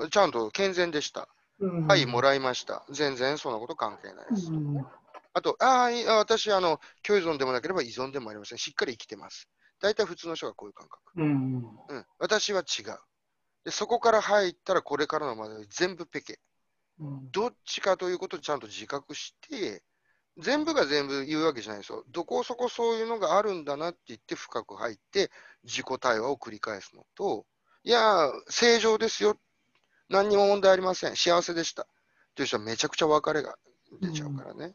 [0.05, 1.27] 日ちゃんと健全でした。
[1.59, 2.85] うんはい、もらいました。
[2.89, 4.51] 全然そんなこと関係ないです。
[4.51, 4.85] うん。
[5.33, 8.57] あと、ああ、私、あの、共依存でもなければ依存でもありません。
[8.57, 9.49] しっかり生きてます。
[9.79, 11.01] 大体普通の人がこういう感覚。
[11.17, 11.55] うん。
[11.89, 12.97] うん、私は違う。
[13.65, 16.39] で、そこから入ったらこれからのまで全部ペケ。
[16.99, 17.31] うん。
[17.31, 19.83] どっちかということをちゃんと自覚して、
[20.37, 22.03] 全部が全部言うわけじゃないですよ。
[22.11, 25.31] どこそこそういうのがあるんだなって言って深く入って
[25.63, 27.45] 自己対話を繰り返すのと、
[27.83, 29.37] いやー、正常ですよ。
[30.09, 31.15] 何にも問題ありません。
[31.15, 31.87] 幸せでした。
[32.35, 33.57] という人はめちゃくちゃ別れが
[34.01, 34.73] 出ちゃうからね。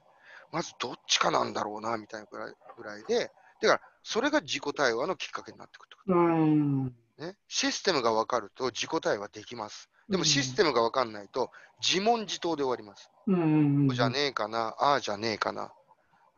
[0.53, 6.85] まずどっちかなんだろうな、みたいなぐらいぐらいで、だからそれが自己対話のきっかけになってくるってことうん。
[7.19, 7.37] ね。
[7.49, 9.91] システムが分かると自己対話できます。
[10.09, 13.11] でもシステムが分かんないと自問自答で終わります。
[13.27, 13.89] うん。
[13.89, 15.73] じゃねえかな、ああじゃねえかな。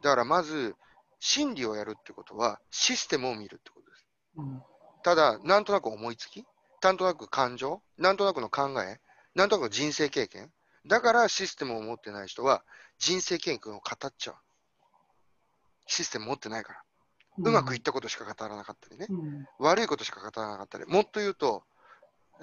[0.02, 0.74] だからまず、
[1.18, 4.06] 心理をやるってことは、システムを見るってことです。
[4.36, 4.62] うん。
[5.02, 6.44] ただ、なんとなく思いつき、
[6.82, 9.00] なんとなく感情、なんとなくの考え、
[9.34, 10.50] なんとなく人生経験。
[10.86, 12.64] だからシステムを持ってない人は
[12.98, 14.36] 人生経験を語っちゃう。
[15.86, 16.82] システム持ってないから。
[17.38, 19.06] うまくいったことしか語らなかったりね。
[19.08, 19.46] うん。
[19.58, 20.86] 悪いことしか語らなかったり。
[20.86, 21.64] もっと言うと、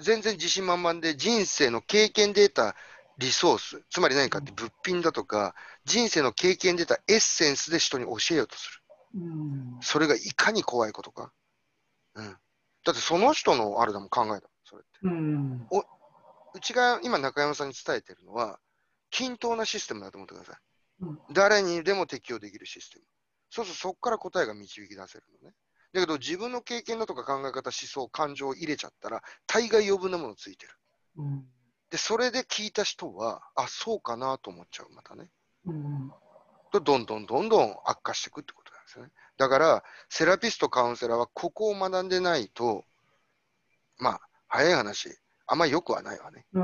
[0.00, 2.76] 全然自信満々で人生の経験で得た
[3.18, 8.80] リソース、つまり何かって物品だとか、人生の経験で得たエッセンスで人に教えようとす
[9.14, 9.20] る。
[9.20, 9.78] うん。
[9.80, 11.32] それがいかに怖いことか。
[12.14, 12.36] うん。
[12.84, 14.98] だってその人のあれだもん、考えだもん、それって。
[15.02, 15.68] うん。
[16.54, 18.60] うちが今中山さんに伝えてるのは、
[19.10, 20.56] 均等なシステムだと思ってください。
[21.00, 23.04] うん誰にでも適用できるシステム。
[23.50, 25.54] そうするとそこから答えが導き出せるのね。
[25.92, 30.72] だけど自分の経験だとか考え方、思想、感情を入れちゃったら、大概余分なものついてる。
[31.16, 31.44] うん。
[31.90, 35.30] で、それで聞いた人は、あ、そうかなと思っちゃう、またね。
[35.64, 36.12] うん。
[36.70, 39.10] と、どんどんどんどん悪化していくってことなんですよね。
[39.38, 42.84] だから、セラピスト、カウンセラーはここを学んでないと、
[43.96, 46.46] まあ、早い話、あんま良くはないわね。
[46.52, 46.60] う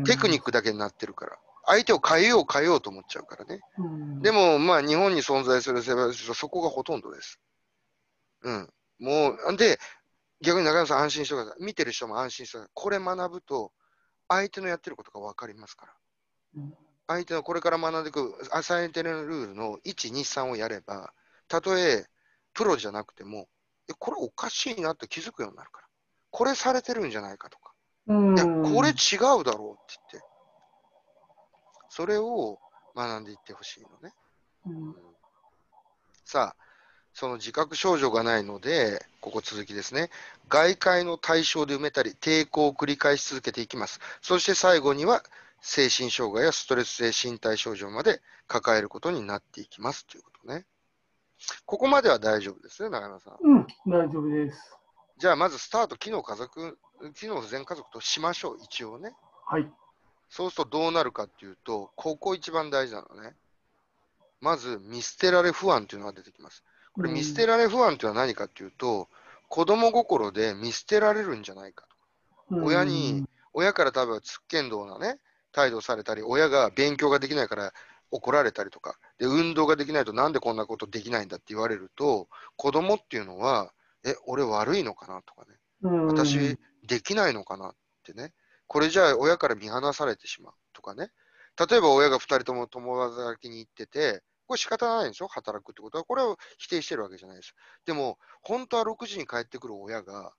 [0.00, 0.04] ん。
[0.04, 1.38] テクニックだけになってるから。
[1.64, 3.60] 相手を変えよう変えようと思っちゃうからね。
[3.78, 4.22] うん。
[4.22, 7.38] でも、まあ、日本に存在するセラピストはそこがほとんどです。
[8.42, 8.72] うん。
[8.98, 9.78] もう、で、
[10.40, 11.64] 逆に中山さん安心してください。
[11.64, 12.70] 見てる人も安心してください。
[12.74, 13.72] これ学ぶと、
[14.28, 15.92] 相手のやってることが分かりますから。
[16.56, 16.74] うん
[17.06, 21.12] 相手のこれから学んでいくアサインテルルールの1、2、3をやれば、
[21.48, 22.06] たとえ
[22.54, 23.48] プロじゃなくても、
[23.88, 25.86] えこれおかしいなって気づくようになるから。
[26.30, 27.74] これされてるんじゃないかとか。
[28.06, 28.36] うん。
[28.36, 30.28] いや、これ違うだろうって言って。
[31.90, 32.58] それを
[32.96, 34.14] 学んでいってほしいのね。
[34.66, 34.94] うん。
[36.24, 36.61] さあ、
[37.14, 40.10] その自覚症状がないので、ここ続きですね。
[40.48, 44.00] 外界の対象で埋めたり、抵抗を繰り返し続けていきます。
[44.22, 45.22] そして最後には、
[45.60, 50.66] 精神障害やストレス性身体症状まで抱えることになっていきますということね。
[51.66, 53.36] ここまでは大丈夫ですね、中山さん。
[53.40, 53.66] うん。
[53.86, 54.76] 大丈夫です。
[55.18, 56.78] じゃあ、まずスタート、機能家族、
[57.14, 59.14] 機能不全家族としましょう、一応ね。
[59.46, 59.72] はい。
[60.28, 63.36] そうするとどうなるかっていうと、ここ一番大事なのね。
[64.40, 66.64] まず、見捨てられ不安というのが出てきます。
[66.92, 69.08] これ、見捨てられ不安というのは何かっていうと、
[69.48, 71.86] 子供心で見捨てられるんじゃないか
[72.50, 72.56] と。
[72.56, 72.64] うん。
[72.64, 75.18] 親に、親から多分つっけんどうなね、
[75.52, 77.72] 態度をされたり、親が勉強ができないから
[78.10, 83.72] 怒られたりとか、で、運動ができないとなんでこんなことできないんだって言われると、子供っていうのは、
[84.04, 87.74] え、俺悪いのかなとかね、うん、私できないのかなっ
[88.04, 88.32] てね、
[88.66, 91.10] これじゃあ親から見放されてしまうとかね、
[91.58, 94.22] 例えば親が2人とも共働きに行ってて、
[94.52, 95.28] これ仕方ないでしょ？
[95.28, 96.04] 働くってことは。
[96.04, 97.54] これを否定してるわけじゃないです。
[97.86, 100.34] でも、本当は6時に帰ってくる親が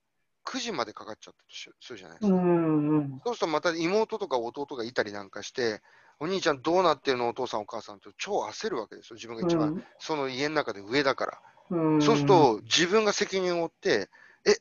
[0.45, 2.38] 9時までかかっちゃったとするじゃないですか。
[3.26, 5.82] そうするとまた妹とか弟がいたりなんかして、
[6.19, 7.30] お兄ちゃんどうなってるの？
[7.30, 9.15] お父さんお母さんと超焦るわけですよ。
[9.15, 11.41] 自分が一番、その家の中で上だから。
[12.02, 14.12] そうすると自分が責任を負って、
[14.45, 14.58] え、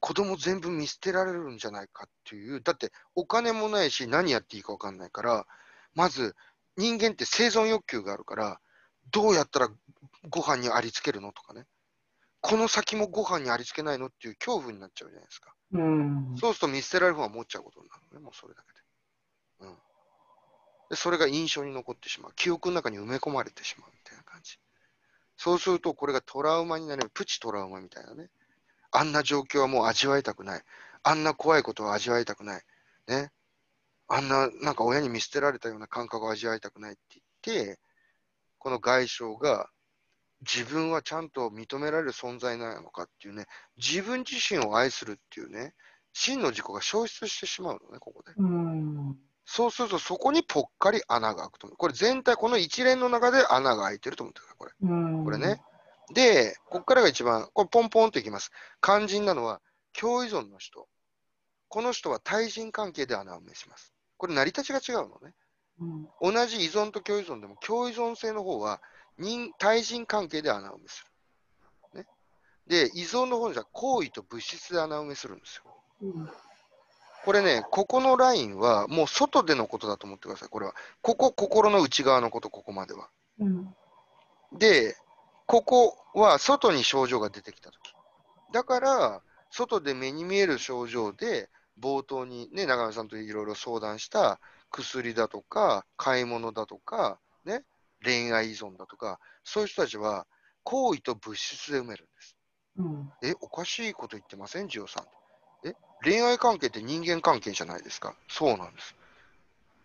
[0.00, 5.46] 子供全部見捨てられるんじゃないかっていう、だってお金もないし何やっていいか分かんないから、
[5.94, 6.34] まず
[6.76, 8.60] 人間って生存欲求があるから、
[9.10, 9.68] どうやったら
[10.28, 11.66] ご飯にありつけるのとかね、
[12.40, 15.54] この先もご飯にありつけないのっていう恐怖になっちゃうじゃないですか。
[15.72, 18.72] うん、そうすると見捨てられる方が持っちゃうことになるね、もうそれだけ
[19.66, 19.68] で。
[19.68, 19.76] うん、
[20.90, 22.32] でそれが印象に残ってしまう。
[22.34, 24.58] 記憶の中に埋め込まれてしまうみたいな感じ。
[25.36, 28.28] そうすると、これがトラウマになる、プチトラウマみたいなね。
[28.90, 30.62] あんな状況はもう味わいたくない。
[31.02, 32.62] あんな怖いことは味わいたくない。
[33.06, 33.30] ね。
[34.08, 37.78] あんな、なんか親に見捨てられたような感覚を味わいたくないって言って、
[38.58, 39.68] この外傷が
[40.40, 45.74] 自分はちゃんと認められる存在なのかっていうね、自分自身を愛するっていうね、
[46.12, 48.32] 真の自己が消失してしまうのね、ここで。
[49.44, 51.76] そうすると、そこにぽっかり穴が開くと思う。
[51.76, 54.72] これ全体、この一連の中で穴が開いてると思ってください、これ。
[55.24, 55.62] これね。
[56.12, 58.50] で、ここからが一番、これポンポンといきます。
[58.82, 59.60] 肝心なのは、
[59.92, 60.88] 共依存の人。
[61.68, 63.94] この人は対人関係で穴を埋めします。
[64.16, 65.34] これ成り立ちが違うのね。
[65.80, 65.84] う
[66.30, 68.80] ん、同じ依存と共依存でも、共依存性の方は
[69.16, 71.04] 人対人関係で穴埋めす
[71.94, 72.00] る。
[72.00, 72.06] ね、
[72.66, 75.64] で、依存の方じゃ行為と物質で穴埋めするんですよ。
[76.02, 76.30] うん
[77.24, 80.74] これね、ここのラインはもう外でのことだと思ってください、これは。
[81.02, 83.10] ここ、心の内側のこと、ここまでは。
[83.38, 83.74] うん、
[84.52, 84.96] で、
[85.46, 87.92] ここは外に症状が出てきたとき。
[88.52, 97.64] だから、外で目に見える症状で、冒頭にね、長山さんといろいろ相談した薬だとか、買い物だとか、ね、
[98.02, 100.26] 恋愛依存だとか、そういう人たちは
[100.62, 102.36] 行為と物質で埋めるんです。
[102.76, 105.68] うん、え、おかしいこと言ってません、ジオさん。
[105.68, 108.14] え、恋愛関係って人間関係じゃないですか？
[108.28, 108.94] そうなんです。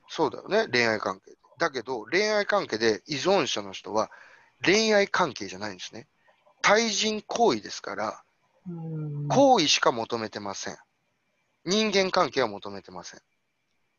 [0.09, 1.35] そうだよね、恋愛関係。
[1.57, 4.11] だけど、恋愛関係で依存者の人は
[4.63, 6.07] 恋愛関係じゃないんですね。
[6.61, 8.23] 対人行為ですから、
[9.29, 10.77] 行為しか求めてません。
[11.65, 13.21] 人間関係は求めてません。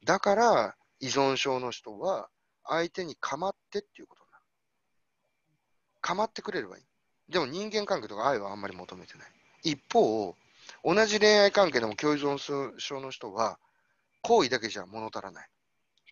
[0.04, 2.28] だから、依存症の人は、
[2.66, 4.44] 相手に構ってっていうことになる。
[6.00, 6.84] 構ってくれればいい。
[7.32, 9.28] でも人間関係とか愛はあんまり求めてない。
[9.62, 10.36] 一方、
[10.84, 12.38] 同じ恋愛関係でも共依存
[12.78, 13.58] 症の人は、
[14.22, 15.48] 行為だけじゃ物足らない。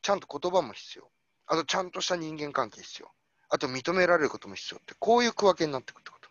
[0.03, 1.11] ちゃんと言葉も必要。
[1.47, 3.11] あと、ちゃんとした人間関係必要。
[3.51, 6.29] あと、認められることも必要って、こういう区分けになってくってこと。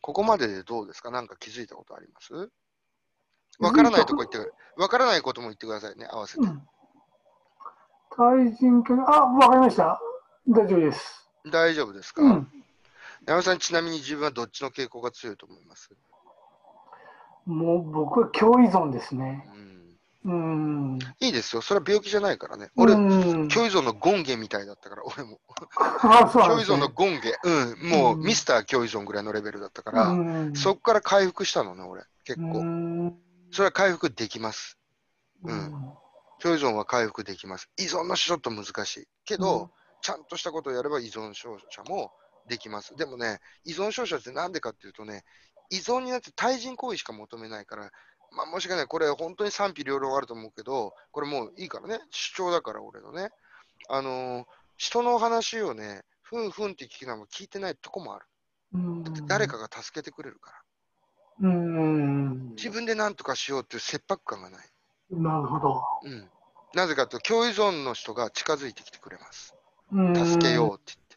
[0.00, 1.10] ここまででどうですか？
[1.10, 2.50] 何か気づいたことあります？
[3.60, 6.40] わからないとこ言ってくわからないことも言ってくださいね、合わせて。
[6.40, 6.62] うん、
[8.16, 10.00] 対人あ、わかりました。
[10.48, 11.28] 大丈夫です。
[11.50, 12.48] 大丈夫ですか、うん、
[13.26, 15.90] 山さん、ちなみに自分はどっちの傾向が強いと思います？
[17.46, 19.46] もう僕は共依存ですね。
[20.22, 20.98] うん。
[21.18, 21.62] いいですよ。
[21.62, 22.68] それは病気じゃないからね。
[22.76, 25.40] 俺、共依存のゴンゲみたいだったから、俺も。
[26.30, 27.34] 共依存のゴンゲ。
[27.42, 27.88] うん。
[27.88, 30.14] もう、ミスター共依存ぐらいのレベルだったから、
[30.54, 32.02] そこから回復したのね、俺。
[32.24, 33.14] 結構。
[33.52, 34.78] それは回復できます。
[35.44, 35.72] うん。
[36.40, 37.68] 共依存は回復できます。
[37.78, 39.06] 依存の人ちょっと難しい。
[39.24, 39.70] けど、
[40.02, 42.12] ちゃんとしたことをやれば依存症者も
[42.48, 42.96] できます。
[42.96, 45.24] でもね、依存症者ってなんでかっていうとね、
[45.70, 47.90] 依存になって対人行為しか求めないから、
[48.32, 53.30] まあ、もしかね、これ本当に賛否両論あると思うけど、これもういいからね、主張だから俺のね、
[53.88, 54.44] あのー、
[54.76, 58.26] 人の話をね、ふんふんって聞きながら聞いてないとこもある。
[59.04, 60.58] だって誰かが助けてくれるから。
[61.40, 64.66] うん自分で何とかしようっていう切迫感がない。
[65.10, 65.82] なるほど。
[66.04, 66.28] うん。
[66.74, 69.54] なぜかというと、共依存の人が近づいてきてくれます。
[69.90, 71.16] 助けようって言って。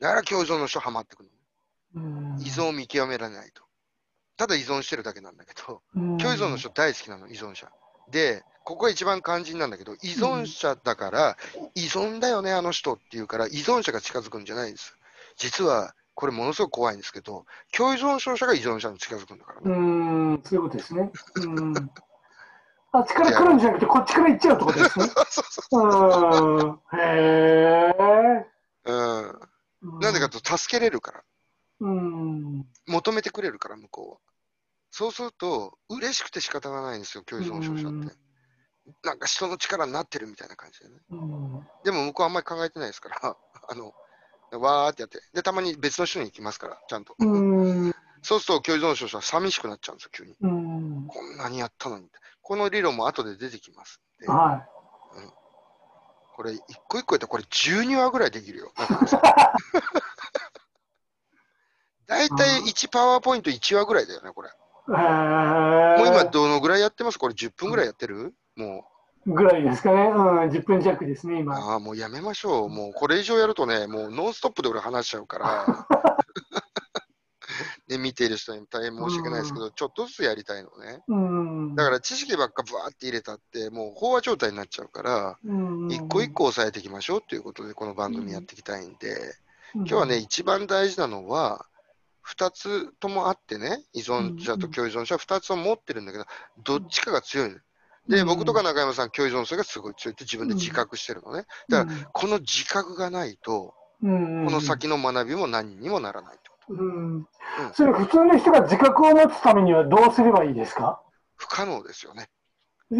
[0.00, 1.30] だから共依存の人はまってくる
[1.94, 2.38] の。
[2.40, 3.62] 依存を見極められないと。
[4.36, 7.70] ただ依存してるだけなんだけど、共依存の人大好きなの、依存者。
[8.10, 11.36] で、ここが一番肝心なんだけど、依存者だから、
[11.74, 14.96] 依存だよね、あの人っていうから、依存者が近づくんじゃないんです。
[15.36, 17.46] 実は、これものすごく怖いんですけど、
[17.76, 19.62] 共依存症者が依存者に近づくんだからね。
[19.64, 19.72] う
[20.34, 21.10] ん、そういうことですね。
[21.36, 21.74] うん
[22.94, 25.06] あっちから来るんじゃなくて、こっちから行っちゃうってことですね。
[25.30, 28.46] そうそうへえ。
[28.84, 30.00] うん。
[30.00, 31.24] なんでかと、助けれるから。
[31.80, 32.66] うん。
[32.86, 34.18] 求めてくれるから、向こうは。
[34.90, 38.14] そうすると、嬉しくて仕方がないんですよ、教依存症者って。
[39.02, 40.96] なんか人の力になってるみたいな感じでね。
[41.84, 43.36] でも向こうはあんまり考えてないですから、
[43.68, 43.94] あの、
[44.58, 47.14] わーってやって、で、たまに別の人に行きますから、ちゃんと。
[48.22, 50.36] そうすると、教依存症者は寂しくなっちゃうんですよ、急に。
[50.40, 52.08] こんなにやったのに。
[52.40, 54.00] この理論も後で出てきます。
[54.26, 54.64] は
[55.14, 55.18] い。
[55.18, 55.30] うん、
[56.36, 58.72] これ、一個一個やったら、これ12話ぐらいできるよ。
[62.06, 64.50] 大体1パワーポイント1話ぐらいだよね、これ。
[64.86, 64.94] も
[66.04, 67.18] う今、どのぐらいやってます？
[67.18, 68.34] これ10分ぐらいやってる？
[68.56, 68.84] も
[69.26, 70.10] ぐらいですかね。
[70.14, 71.38] うん、10分弱ですね、う。
[71.40, 71.56] 今。
[71.56, 72.68] ああ、もうやめましょう。
[72.68, 75.86] もうこれ以上やるとね、もうノンストップで俺話しちゃうから。
[77.86, 81.02] で、 見ている人に大変申し訳ないですけど、ちょっとずつやりたいのね。
[81.06, 81.74] うん。
[81.76, 89.36] だから知識ばっかぶわーって入れたって、もう飽和状態になっちゃうから、うん、一個一個押さえていきましょうっていうことで、この番組やっていきたいんで、
[89.74, 91.66] 今今日はね、、一番大事なのは、
[92.26, 96.24] 2つともあってね、依存者と共依存者は2つを持ってるんだけど、
[96.58, 97.58] どっちかが強いの。
[98.08, 101.46] で、うん僕とか中山さん、共依存性がすごい強いって自分で自覚してるのね。
[101.68, 106.74] だから、この自覚がないと、うん、この先の学びも何にもならないってこと。
[106.74, 107.26] うん。
[107.74, 111.00] それ、普通の人が自覚を持つためにはどうすればいいですか？
[111.36, 112.28] 不可能ですよね。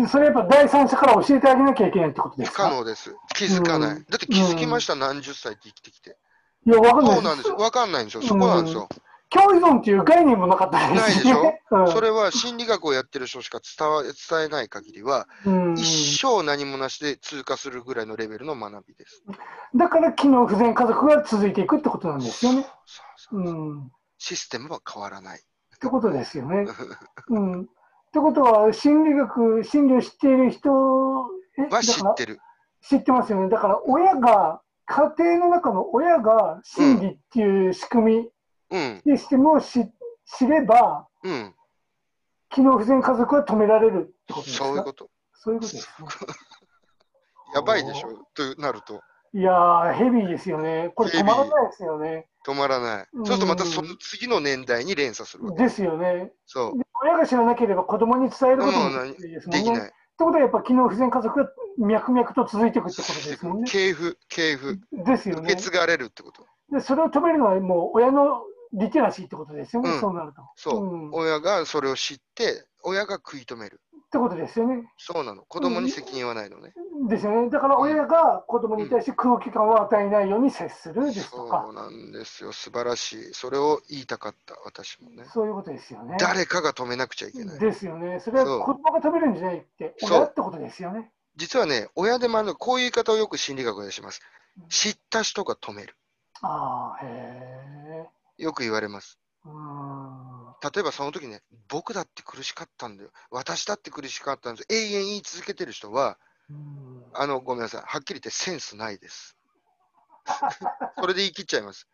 [0.08, 3.14] それやっぱ第三者から教えてあげなきゃいけないってことです不か可能です。
[3.34, 3.90] 気づかない。
[3.96, 6.16] うんだって気づきました、何十歳って生きてきて。
[6.66, 7.56] いや、わかんないそうなんですよ。
[7.56, 8.22] わかんないんですよ。
[8.22, 8.88] そこなんですよ。
[9.33, 10.97] 共依存っていう概念もなかったですね。
[11.01, 11.55] ないでしょ？
[11.71, 14.12] うんそれは心理学をやってる人しか伝わ伝
[14.45, 19.23] えない限りは、うん一生何もなしで通過するぐらいのレベルの学びです。
[19.75, 22.66] だから機能不全家族が続いていくってことなんですよね。
[24.18, 25.38] システムは変わらない。
[25.40, 26.66] ってことですよね。
[27.29, 27.62] うん。
[27.62, 27.64] っ
[28.12, 30.71] てことは、心理学、心理を知っている人
[31.59, 32.38] えは知ってる。
[32.83, 33.49] 知ってますよね。
[33.49, 38.23] だから、親が、家庭の中の親が心理っていう仕組うん。
[38.25, 38.32] み、
[39.04, 39.87] システムを知
[40.24, 41.54] 知れば、うん。
[42.50, 44.64] 機能不全家族は止められるってことですか？
[44.66, 45.11] そういうこと。
[45.35, 46.06] そういうことですね。
[47.54, 48.08] やばいでしょ？
[48.35, 49.00] となると。
[49.35, 50.92] いやー、ヘビーですよね。
[50.94, 52.28] これ止まらないですよね。
[52.46, 53.06] 止まらない。
[53.12, 55.62] うんそうするとまたその次の年代に連鎖するわけ。
[55.62, 56.32] ですよね。
[56.46, 58.90] そで親が知らなければ子供に伝えることも。
[58.90, 59.61] できないですもんね。
[59.62, 59.92] ってできない。
[60.18, 63.70] ことはやっぱ機能不全家族が脈々と続いていくってことですもんね。
[63.70, 64.78] 系譜、系譜。
[64.92, 65.61] ですよね受け。
[65.61, 66.46] 継がれるってこと。
[66.70, 69.90] で、それを止めるのはもう親のリテラシーってことですよね。
[69.90, 70.42] うんそうなると。
[70.56, 70.85] そう。
[70.85, 73.80] ん、っ親がそれを知って、親が食い止める。
[74.12, 74.85] てことですよね。
[74.98, 75.42] そうなの。
[75.42, 76.74] 子供に責任はないのね。
[77.08, 77.48] ですよね。
[77.48, 82.52] だから親が子供に対して空気感を与えないように接するですとかそう、なんですよ。
[82.52, 83.35] 素晴らしい。
[83.35, 85.24] それを言いたかった、私もね。
[85.32, 86.16] そういうことですよね。
[86.20, 87.58] 誰かが止めなくちゃいけない。
[87.58, 88.20] ですよね。
[88.20, 91.11] それは子供が食べるんじゃないって、そう親ってことですよね。
[91.37, 94.20] 実はね、親でもあるこういう言い方をよく心理学でします。
[94.68, 95.96] 知った人が止める。
[96.42, 97.08] ああ、へ
[98.04, 98.21] え。
[98.38, 99.18] よく言われます。
[99.45, 103.11] 例えばその時ね、僕だって苦しかったんだよ。
[103.31, 104.66] 私だって苦しかったんです。
[104.71, 106.18] 永遠言い続けてる人は、
[106.49, 107.83] うんあの、ごめんなさい。
[107.85, 109.37] はっきり言ってセンスないです。
[110.99, 111.88] それで言い切っちゃいます。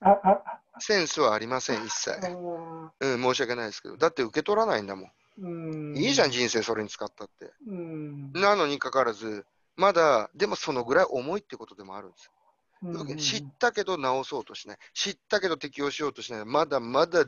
[0.00, 2.10] ああ センスはありません、一切。
[2.10, 3.96] ううん、申し訳ないですけど。
[3.96, 5.92] だって受け取らないんだもん。
[5.92, 7.52] んいいじゃん、人生それに使ったって。
[7.66, 8.32] うん。
[8.32, 12.30] なのにかかわらず、まだ、でもそのぐらい重いってことでもあるんです
[13.16, 14.78] 知ったけど直そうとしない。
[14.92, 16.44] 知ったけど適応しようとしない。
[16.44, 17.24] まだまだ、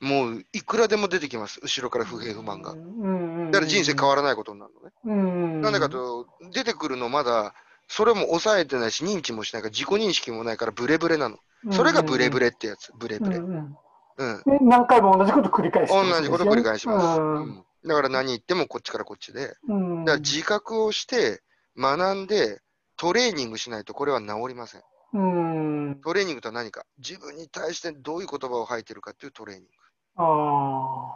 [0.00, 1.60] もういくらでも出てきます。
[1.62, 2.72] 後ろから不平不満が。
[2.72, 4.92] だから人生変わらないことになるのね。
[5.04, 5.60] うん。
[5.60, 7.54] なんでかと、出てくるのまだ、
[7.88, 11.38] それも抑えてないし、認知もしないから、自己認識もないから、ブレブレなの。
[11.70, 12.46] それがブレブレ。
[12.46, 12.92] レってやつ。
[12.98, 13.36] ブレブレ。
[13.38, 13.76] うん
[14.62, 17.20] 何回も同じこと繰り返すって同じこと繰り返します。
[17.20, 19.54] うんうんだから何言ってもこっちからこっちで。
[19.68, 21.40] うんだから自覚をして、
[21.78, 22.60] 学んで、
[22.96, 24.82] トレーニングしないとこれは治りません。
[25.16, 26.00] うん。
[26.04, 29.70] トレーニングとは何か自分に対してどういう言葉を吐いてるかっていうトレーニング。
[30.18, 31.14] あ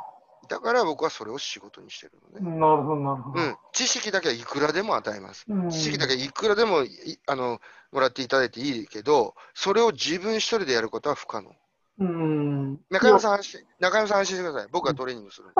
[0.48, 2.58] だから僕はそれを仕事にしてるあ、のね。
[2.58, 3.40] なるほど、なるほど。
[3.40, 3.56] うん。
[3.72, 5.44] 知識だけはいくらでも与えます。
[5.48, 7.60] うん知識だけいくらでもいあの
[7.92, 11.52] もらっていただいていいけど、それを自分一人でやることは不可能。
[11.98, 12.80] うん。
[12.88, 14.68] 中山さん安心、中山さん安心してください。
[14.72, 15.48] 僕はトレーニングする。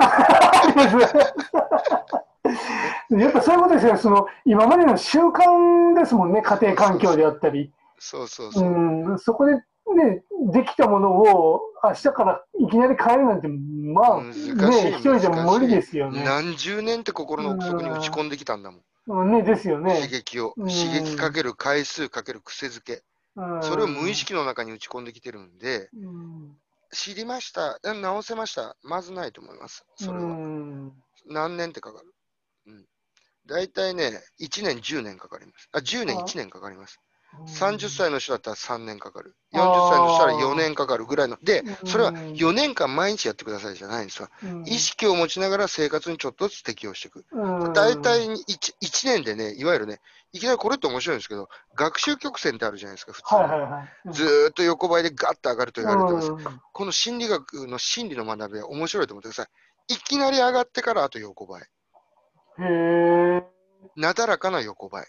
[3.19, 3.97] やっぱそういうことですよ。
[3.97, 7.71] その今までの習慣ですもんね、家庭環境であったり。
[8.03, 9.13] そうそうそうう。
[9.13, 16.23] ん、そこでね、できたものを明日からいきなり変えるなんて、まあ、難しいね、一人でも無理ですよね。
[16.23, 18.81] 何十年って心の奥底に打ち込んできたんだもん。
[19.07, 20.07] うんね、ですよ刺ね。
[20.07, 20.53] 激を。
[20.57, 23.03] うん刺激かける回数かける癖づけ。
[23.35, 26.57] うんそれを無意識の中に打ち込んできてるんで、うん
[26.93, 29.85] 知りました、うん直せました、まずないと思います。
[29.95, 30.25] それは。
[30.25, 30.91] うん
[31.27, 32.13] 何年ってかかる。
[32.67, 32.85] うん。
[33.45, 35.69] 大体ね、1年、10年かかります。
[35.71, 36.99] あ、10年、あ1年かかります。
[37.47, 39.35] 30歳の人だったら3年かかる。
[39.53, 41.37] あー40歳の人たら4年かかるぐらいの。
[41.41, 44.29] でう、んそれは4年間毎日やってくださいじゃないんですよ。
[44.43, 47.25] うん意識を持ちながら生活にちょっとずつ適応していく。
[47.31, 49.99] うん大体 1, 1年でね、いわゆるね、
[50.33, 53.41] いきなりこれって面白いんですけど、学習曲線ってあるじゃないですか、普通に。
[53.41, 54.13] はいはいはい。
[54.13, 56.31] ずーっと横ばいでガッと上がると言われてます。
[56.31, 59.49] うんこの心理学の心理の学びは面白いと思ってくださ
[59.89, 59.93] い。
[59.93, 61.63] いきなり上がってからあと横ばい。
[63.95, 65.05] なだらかな横ばい。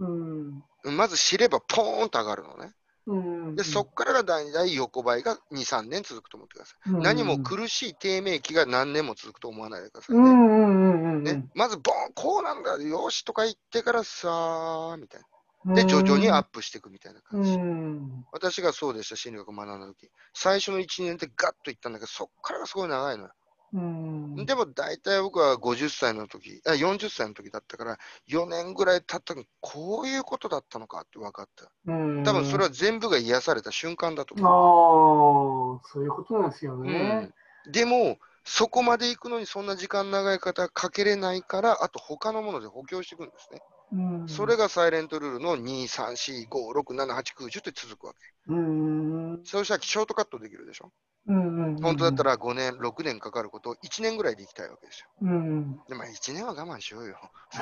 [0.00, 0.64] うん。
[0.84, 2.74] まず知ればポーンと上がるのね。
[3.06, 3.56] うん。
[3.56, 6.90] で、そこからが大体横ばいが2、3年続くと思ってください。
[6.90, 11.48] うん何も苦しい低迷期が何年も続くと思わないでくださいね。
[11.54, 15.74] まずボーン、こうなんだ、よしとか言ってからさーみたいな。
[15.74, 17.56] で、徐々にアップしていくみたいなう感じ。
[17.56, 18.26] ん。
[18.32, 23.30] 私がそうでした、心理学学んだ時最初の1年でガッといったんだけど、そっからがすごい長いのよ。
[23.74, 24.46] うん。
[24.46, 27.98] でも大体僕は50歳の時あ、40歳の時だったから、
[28.28, 31.70] 4年ぐらい経ったのこういうことだったのかって分かった。
[31.86, 35.80] うん、多分それは全部が癒された瞬間だと思う。
[35.82, 37.32] ああ、そういうことなんですよね。
[37.66, 43.60] うん、でも、そこまで行くのにそんな時間長い方かけれないから、あと他のもので補強していくんですね。
[43.92, 48.18] うん、それがサイレントルールの2、3、4、5、6、7、8、9、10って続くわけ。
[48.48, 49.40] うん。
[49.44, 50.90] そうしたらショートカットできるでしょ？
[51.26, 51.76] うん。
[51.80, 55.06] 本当だったら5年、6年かかることを1年ぐらいで行きたいわけですよ。
[55.22, 55.80] うん。
[55.88, 57.16] でも1年は我慢しようよ。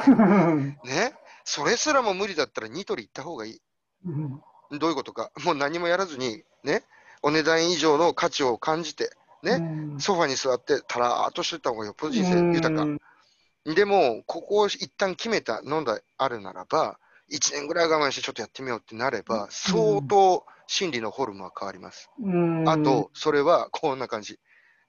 [0.06, 0.10] う
[0.54, 0.78] ん。
[0.84, 1.12] ね？
[1.44, 3.60] それすらも無理だったらニトリ行った方がいい。
[4.06, 4.40] うん。
[4.78, 5.30] どういうことか？
[5.44, 6.82] もう何もやらずに、ね？
[7.22, 9.10] お値段以上の価値を感じて、
[9.42, 9.52] ね？
[9.52, 12.84] うんソファに座ってたらーっとしてた方がよっぽど人生豊か。
[12.84, 12.98] うん
[13.64, 16.98] でも、ここを一旦決めたのであるならば、
[17.30, 22.10] 1年ぐらい我慢してちょっとやってみようってなれば、相当心理のフォルムは変わります。
[22.20, 22.68] うん。
[22.68, 24.38] あと、それはこんな感じ。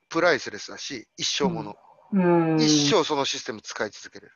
[0.09, 1.75] プライスレスだし、一生もの。
[2.13, 2.19] う
[2.55, 4.33] ん、一生そのシステム使い続けれる。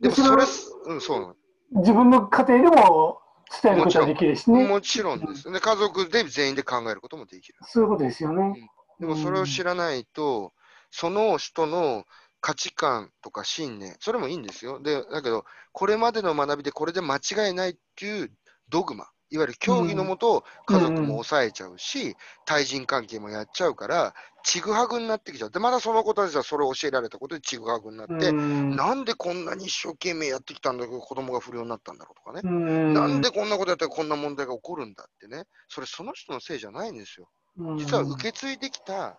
[0.00, 1.36] ででもそれそ、うん、そうなの
[1.72, 3.20] 自分の家庭でも
[3.62, 4.66] 伝えることができるしね。
[4.66, 5.50] もちろんです。
[5.50, 7.58] で、家族で全員で考えることもできる。
[7.62, 8.70] そういうことですよね。
[8.98, 10.52] でもそれを知らないと、
[10.90, 12.04] その人の
[12.40, 14.80] 価値観とか信念、それもいいんですよ。
[14.80, 18.30] で、だけど、これまでの学びでこれで間違いないっていう
[18.68, 22.16] ドグマ、いわゆる教義のもと、家族も抑えちゃうし、
[22.46, 25.50] 対人関係もやっちゃうから、ちぐはぐになってきちゃう。
[25.50, 32.40] で、まだその子たちはそれを教えられたことでちぐはぐになって、うんなんでこんなに一生懸命やってきたんだけど、子供が不良になったんだろうとかね。
[32.42, 35.44] うんなんでこんなことやったらこんな問題が起こるんだってね。
[35.68, 37.28] それその人のせいじゃないんですよ。
[37.76, 39.18] 実は受け継いできた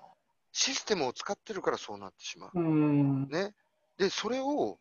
[0.52, 2.52] システムを使ってるからそうなってしまう。
[2.56, 3.54] うんね。
[3.98, 4.80] で、それを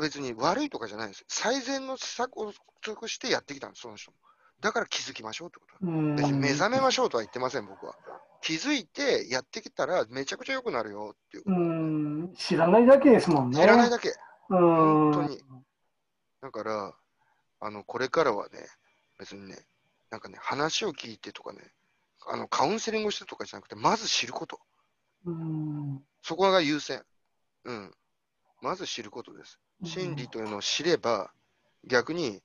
[0.00, 1.26] 別に悪いとかじゃないんですよ。
[1.28, 2.52] 最善の施策を
[2.82, 4.16] 尽くしてやってきたんです、その人も。
[4.60, 7.96] だから気づきましょうってこと別に目覚めましょうとは言ってません、僕は。
[8.42, 11.44] 気づいてやってきたらめちゃくちゃ良くなるよっていう。
[11.46, 13.60] うん知らないだけですもんね。
[13.60, 14.10] 知らないだけ。
[14.50, 15.40] うん本当に
[16.42, 16.94] だから、
[17.60, 18.66] あの、これからはね、
[19.18, 19.58] 別にね、
[20.10, 21.60] なんかね、話を聞いてとかね、
[22.26, 24.58] あの、カウンセリングをしてとかじゃなくて、まず知ること。
[25.26, 27.02] うんそこが優先。
[27.64, 27.94] うん。
[28.60, 29.58] まず知ることです。
[29.84, 31.32] 心理というのを知れば、
[31.86, 32.42] 逆に、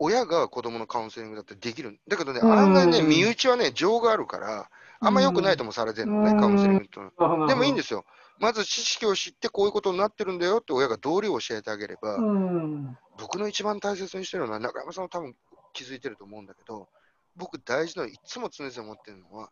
[0.00, 1.98] 親が子供のカウンセリングだってできる。
[2.08, 4.68] だけどね、うん案外ね、身内はね、情があるから、
[5.00, 7.46] あんま良くないともされてるのね、うんカウンセリングと。
[7.46, 8.04] でもいいんでですよ。
[8.40, 15.36] まず知識を知って、こういうことになってるんだよって親が道理を教えてあげれば、うん僕の一番大切にしてるのは、中山さんも多分
[15.72, 16.88] 気づいてると思うんだけど、
[17.36, 19.50] 僕大事なの、いつも常々思ってるのは、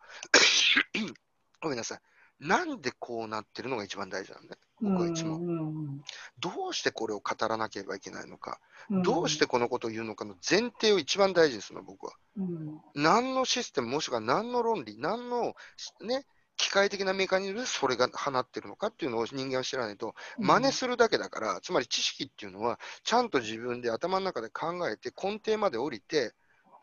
[1.63, 2.01] ごめんなさい。
[2.41, 4.61] なんでこうなってるのが一番大事なんだよ。
[4.81, 5.37] 僕はいつも。
[5.37, 6.03] うん
[6.41, 8.59] どうしてこれを語らなければいけないのか、
[8.91, 12.15] うんどうしてこのことを言うのかの前提を一番大事にするの、僕は。
[12.37, 15.55] うん何のシステム、もしくは何の論理、何の、
[16.01, 16.27] ね、
[16.57, 26.35] 機械的なメカニズムでそれが放ってるのかっていうのを人間は知らないと、真似するだけだから、つまり知識っていうのは、ちゃんと自分で頭の中で考えて、根底まで降りて、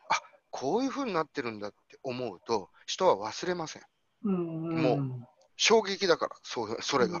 [0.08, 0.20] あ
[0.50, 3.82] こういうふうになってるんだって思うと、人は忘れません
[4.22, 5.28] もう
[5.60, 7.20] 衝撃だから、そうそれが。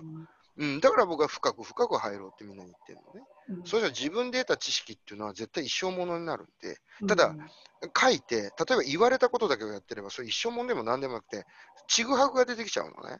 [0.56, 3.26] うん、だから僕は深く深く入ろうってみんなに言ってるのね。
[3.50, 7.34] うんそれじゃ自分で得た知識っていうのは絶対一生ものになるんで、ただ
[8.00, 11.44] 書いて、例えば言われたことだけをやってれば、それ一生もんでも何でもなくて、
[11.86, 13.18] ちぐはぐが出てきちゃうのね。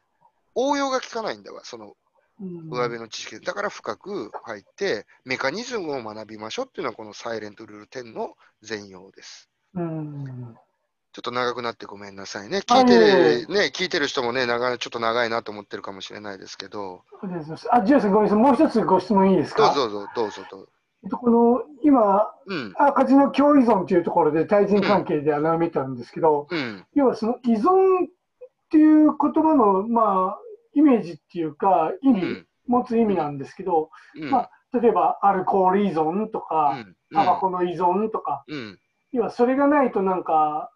[0.55, 1.97] 応用が効かないんだわ、その
[2.41, 3.41] うん上辺の知識で。
[3.41, 9.51] だから深く入って、メカニズムを学びましょうっていうのは、このサイレントルール10の全容です。
[9.75, 10.57] うん
[11.13, 12.59] ちょっと長くなってごめんなさいね。
[12.59, 17.03] あ聞いてね、聞いてる人もね、長いちょっと長いなと思ってるかもしれないですけど、
[17.73, 18.39] あ、ジュアさん、ごめんなさい。
[18.39, 19.75] もう一つご質問いいですか？
[19.75, 20.61] どうぞどうぞ、どう
[21.11, 21.17] ぞ。
[21.17, 28.09] この、今、うん、赤字の共依存というところで対人関係で穴埋めたんですけど、うん、要はその依存っ
[28.71, 30.39] ていう言葉の、まあ、
[30.75, 38.79] イメージっていうか、意味、うん、持つ意味なんですけど、うん、まあ、例えばアルコール依存とうか、ん、タバコの依存とか、うん、
[39.13, 40.71] 要はそれがないとなんか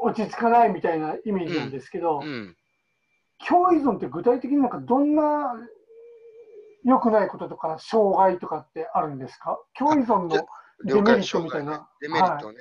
[0.00, 2.56] 落ち着かないみたいなイメージなんですけど、うん。
[3.46, 5.54] 共依存って具体的になんかどんな
[6.84, 9.58] 良くないこととか障害とかってあるんですか？
[9.78, 10.28] 共依存の
[10.84, 11.72] デ了メリ解ットみたいな。
[11.72, 12.58] ねデメリットはね、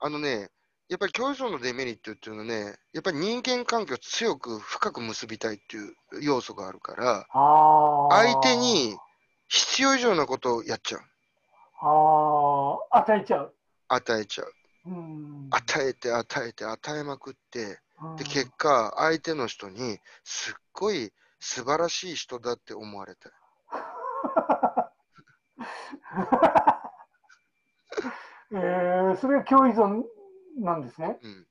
[0.00, 0.50] あのね、
[0.88, 7.26] やっぱり共依存のデメリットっていうのはね、やっぱり人間関係を強く深く結びたいっていう要素があるから、
[8.10, 8.96] 相手に
[9.48, 11.00] 必要以上なことをやっちゃう。
[11.80, 13.54] あー与えちゃう。
[13.88, 14.52] 与えちゃう。
[14.88, 15.48] うん。
[15.50, 23.32] 与えて与えて与えまくって、うんで、結果、相手の人にすっごい素晴らしい人だって思われたい。
[28.52, 30.04] えー、それが共依存
[30.58, 31.18] なんですね。
[31.22, 31.46] うん。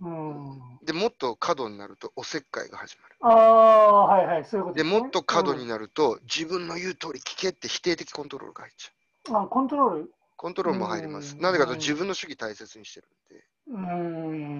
[0.00, 0.78] うん。
[0.84, 3.16] で、もっと過度になるとおせっかいが始まる。
[3.20, 8.94] ああ、はいはい、そういうことで、すねもっと過度になると、自分の言う通り聞けって否定的コントロールが入っちゃう。
[9.32, 10.12] うんあ、コントロール。
[10.36, 11.34] コントロールも入ります。
[11.36, 13.44] うんなぜかと自分の主義大切にしてるんで。
[13.66, 13.78] う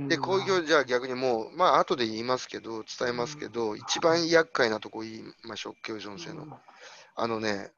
[0.05, 0.09] ん。
[0.09, 6.59] で、こういう業じゃあ逆にもう、まあ後で言いますけど、伝えますけど、一番厄介なとこ言いましょう、共存性の。
[7.17, 7.73] あのね、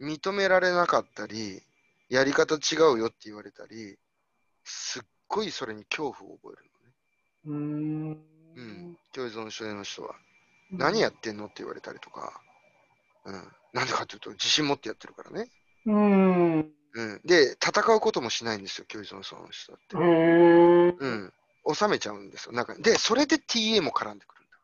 [0.00, 1.62] 認められなかったり、
[2.08, 3.96] やり方違うよって言われたり、
[4.64, 6.70] すっごいそれに恐怖を覚える
[7.46, 8.08] うん。
[8.10, 8.20] のね。
[8.56, 8.98] うん。
[9.12, 10.10] 共依存症の人は。
[10.10, 10.32] うん
[10.74, 12.40] 何やってんのって言われたりとか。
[13.26, 13.34] うん。
[13.74, 15.50] なんでかっていうと、自信持ってやってるからね。
[15.84, 16.72] うん。
[16.96, 17.20] へうん。
[17.24, 19.96] で、戦うこともしないんですよ、共依存症の人だって。
[19.96, 20.96] え。
[20.98, 21.32] うん。
[21.74, 22.52] 収めちゃうんですよ。
[22.52, 24.56] なんかで、それで TA も絡んでくるんだ。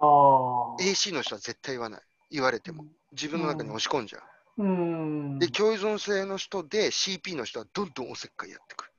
[0.00, 0.76] ああ。
[0.80, 2.02] AC の人は絶対言わない。
[2.30, 2.84] 言われても。
[3.12, 4.18] 自分の中に押し込んじゃ
[4.58, 4.62] う。
[4.62, 5.38] うん。
[5.38, 8.92] で、共依存性の人で CP の人はどんどんおせっかいやってくる。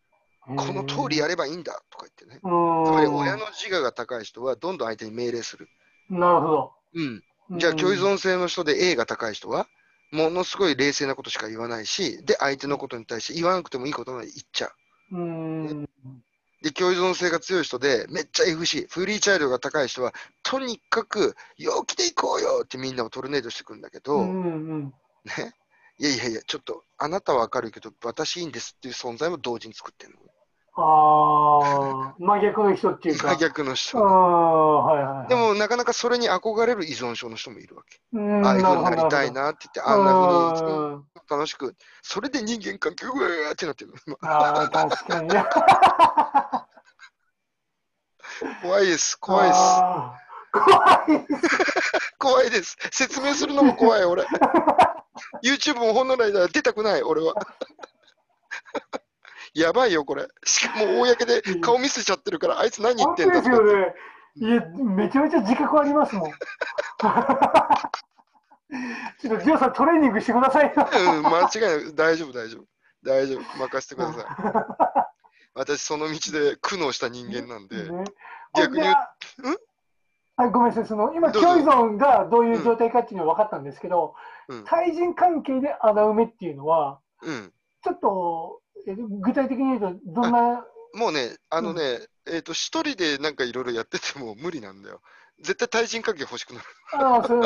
[0.45, 2.39] この通りやればいいんだとか言ってね。
[2.43, 2.85] うん。
[2.85, 5.69] つまり親の自我が高い人はどんどん相手に命令する。
[6.09, 6.73] なるほど。
[6.95, 7.23] うん。
[7.59, 9.67] じゃあ、共依存性の人で A が高い人は、
[10.13, 14.67] ものすごい冷静なことしか言わないし、で、相手のことに対して言わなくてもいいことまで言っちゃ
[15.11, 15.17] う。
[15.17, 15.89] うん。
[16.61, 24.93] で、共依存性が強い人で、めっちゃ FC、フリーチャイルドが高い人は、とにかく、陽気で行こうよってみんなをトルネードしてくんだけど、うんうん。
[25.25, 25.55] ね。
[25.97, 30.19] いやいやいや、ちょっと、あなたは明るいけど、私いいんですっていう存在も同時に作ってるの。
[30.75, 33.27] ああ、真逆の人っていうか。
[33.33, 33.99] 真逆のあ人。
[33.99, 35.27] あ、はいはいはい。
[35.27, 37.99] で、も、なかなかそれに憧れる依存症の人もいるわけ。
[38.13, 40.17] うんああいうふうになりたいななって言って、あんなふ
[40.63, 45.29] うにうん楽しく、それで人間関係、うわーってなってるああ、確かに。
[48.63, 49.59] 怖いです、怖いです。
[50.53, 51.33] 怖いです。
[52.17, 52.77] 怖いです。
[52.91, 54.25] 説明するのも怖い、俺。
[55.43, 57.35] YouTube もほんのら間出たくない、俺は。
[59.53, 60.27] やばいよ、これ。
[60.43, 63.93] しかも、公で顔見せちゃってるから、あいつ何言ってんだ本当ですよね。
[64.35, 66.31] いや、めちゃめちゃ自覚ありますもん。
[69.21, 70.89] ちょっと、ジョーさん、トレーニングしてくださいよ。
[71.15, 71.95] うん、間違いない。
[71.95, 72.65] 大丈夫、大丈夫。
[73.03, 73.41] 大丈夫。
[73.59, 74.25] 任せてください。
[75.53, 77.91] 私、その道で苦悩した人間なんで。
[77.91, 78.05] ね
[78.55, 79.15] 逆にじゃあ
[80.35, 84.15] はい、ごめんなさい、その今、どうぞ共依存がどういう状態かっていうのは分かったんですけど、
[84.47, 87.53] うん対人関係で穴埋めっていうのは、うん。
[87.83, 95.01] ちょっとえ具体的に言うと、どんな、もうね、あのね、えっ、と、一人でなんかいろいろやってても無理なんだよ。
[95.41, 96.65] 絶対対人関係欲しくなる。
[96.93, 97.43] ああ、それ、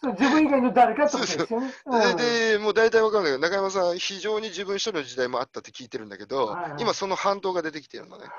[0.00, 1.74] それ自分以外の誰かってことですよね。
[1.86, 8.24] うんでで、もう大体わかんないけど、中山さん、非常に自分一人の時代もあったって聞いてるんだけど、はいはい今その反動が出てきてるのね。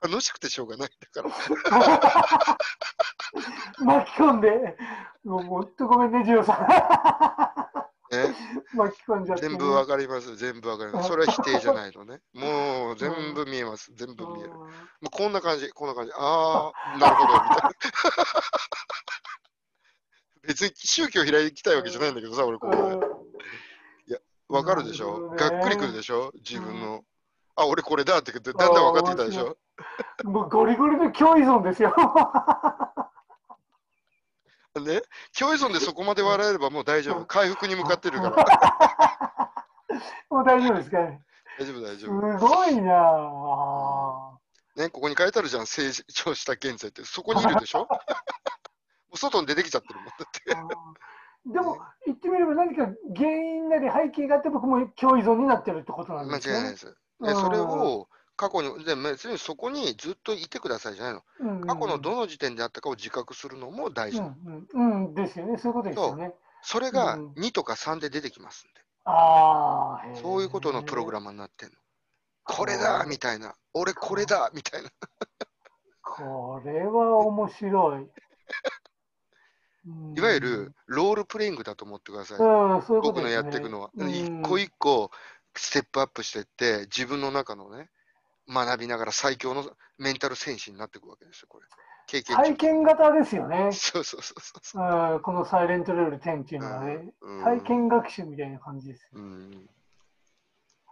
[0.00, 2.56] 楽しくてしょうがないんだから。
[3.84, 4.76] 巻き込んで、
[5.24, 7.77] もうもっとごめんね、ジオさん。
[8.10, 8.34] ね、
[8.74, 9.48] 巻き込んじゃって、ね。
[9.50, 11.08] 全部わかります、全部わかります。
[11.08, 12.20] それは否定じゃないのね。
[12.34, 14.50] もう全部見えます、全部見える。
[14.50, 14.64] も
[15.06, 16.12] うこんな感じ、こんな感じ。
[16.16, 17.70] ああ、なるほど、みたいな。
[20.48, 23.18] 別に宗教開きたいわけじゃないんだけどさ、俺ここで。
[24.48, 27.04] わかるでしょ、ねがっくりくるでしょ自分の。
[27.54, 29.58] あ、俺これだって言って、だんだん分かってきたでしょ
[30.24, 31.94] うんもうゴリゴリの共依存ですよ。
[34.84, 35.02] ね、
[35.38, 37.26] 共依存でそこまで笑えればもう大丈夫。
[37.26, 39.52] 回復に向かってるから。
[40.30, 40.98] もう大丈夫ですか？
[40.98, 41.20] ね。
[41.58, 42.46] 大丈夫、大す丈夫。
[42.46, 44.38] ごいなあ
[44.76, 47.04] ね、ここに書いてあるじゃん、成長した現在って。
[47.04, 47.80] そこにいるでしょ？
[47.88, 50.06] もう外に出てきちゃってるもん。
[50.06, 50.54] だって。
[51.46, 56.56] でも、言ってみれば何か原因なり背景があって僕も共依存になってるってことなん間ですね。
[56.56, 56.86] 違いないです。
[57.20, 58.08] で、それを
[58.38, 61.22] 過去に、で別にそこにずっといてくださいじゃないの。
[61.40, 64.20] うん過去のどの時点であったかを自覚するのも大事。
[64.20, 65.58] うんうん、うんですよね。
[65.58, 66.32] そういうことですよね。
[66.62, 68.80] それがうん2とか3で出てきますんで。
[69.04, 71.74] ああ、そういうことのプログラムになってんの。
[72.44, 73.54] これだみたいな。
[73.74, 74.90] 俺これだみたいな。
[76.00, 78.02] これは面白い。
[79.86, 82.38] う んいわゆる、ロールプレイングだと思ってください。
[83.00, 83.90] 僕のやっていくのは。
[83.96, 85.10] うん一個一個
[85.54, 87.90] ステップアップしていって、自分の中のね、
[88.48, 89.64] 学びながら最強の
[89.98, 91.66] メンタル戦士になっていくわけですよ、これ。
[92.06, 93.70] 経験体験型ですよね。
[93.72, 95.12] そうそうそうそう。
[95.14, 99.08] うん、このサイレントルール10っていうのはね、うん体験学習みたいな感じです。
[99.12, 99.68] うん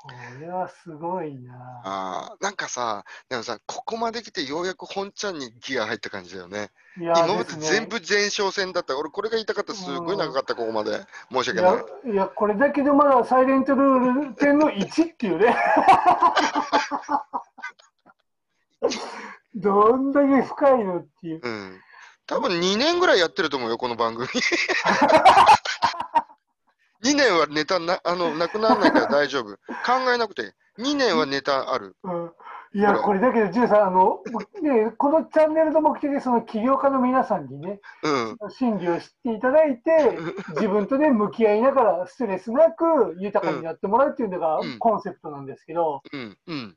[0.06, 1.54] これはすごいな。
[1.82, 6.70] ああ、なんかさ、でもさ、ここまで来てようやく本ちゃんにギア入った感じだよね。
[7.00, 8.96] いや今まで全部前哨戦だった。
[8.96, 9.74] 俺、これが言いたかった。
[9.74, 11.00] すごい長かった、ここまで。
[11.32, 11.72] 申しい訳ない。
[12.04, 15.56] や、いやこれだけどまだサイレントルール10の1っていうね。
[19.54, 21.40] どんだけ深いのっていう。
[21.42, 21.80] うん。
[22.26, 24.26] 多分2年ぐらいやってると思うよ、この番組。
[27.04, 29.56] 2年はネタなあのなくならないから大丈夫。
[29.84, 30.54] 考えなくて。
[30.78, 31.96] 2年はネタある。
[32.02, 32.32] うん
[32.74, 34.20] いや、これだけど、ジュンさん、あの、
[34.60, 38.50] ね、このチャンネルの目的で、その起業家の皆さんにね、うん。
[38.50, 40.18] 心理を知っていただいて、
[40.56, 46.36] 自分とね、向き合いながら、ストレスなく豊かになってもらうっていうのがうんコンセプトなんですけど、うん。
[46.46, 46.76] うん。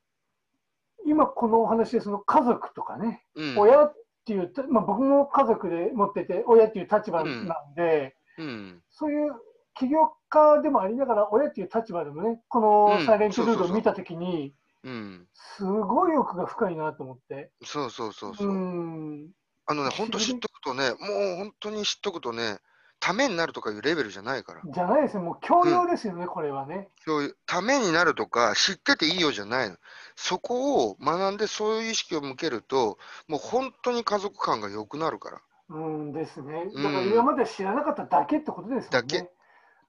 [1.09, 3.57] 今このお話で、その家族とかね、うん。
[3.57, 3.95] 親っ
[4.25, 8.81] ていう、まあ、僕も家族で持ってて、親っていう立場なんで、うん。
[8.91, 9.33] そういう
[9.73, 12.59] 起業家でもありながら、親っていう立場でもね、こ
[12.91, 14.53] うんのサイレントルールを見たときに、
[14.83, 15.27] うん。
[15.33, 17.51] すごい奥が深いなと思って。
[17.63, 18.51] そうそうそうそうう。
[18.51, 19.29] ん。
[19.65, 20.97] あのね、本当知っとくとね、もう
[21.37, 22.59] 本当に知っとくとね、
[22.99, 24.61] ためになるとかいうレベルじゃないから。
[24.65, 26.89] じゃないですね、もう教養ですよね、これはね。
[27.05, 29.77] そういうためになるとか、知ってていいよじゃないの。
[30.15, 32.97] そこを学んで、そういう意識を向けると、
[33.27, 35.41] もう本当に家族感が良くなるから。
[35.69, 36.69] うんですね。
[36.73, 38.89] うんだから今まで知らなかっただけってことですもんね。
[38.89, 39.29] だけ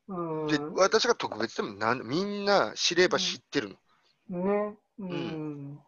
[0.08, 0.46] うん。
[0.46, 3.76] で、私が特別でもなんみんな知れば知ってる
[4.30, 4.38] の。
[4.38, 4.76] ね。
[4.98, 5.80] うん。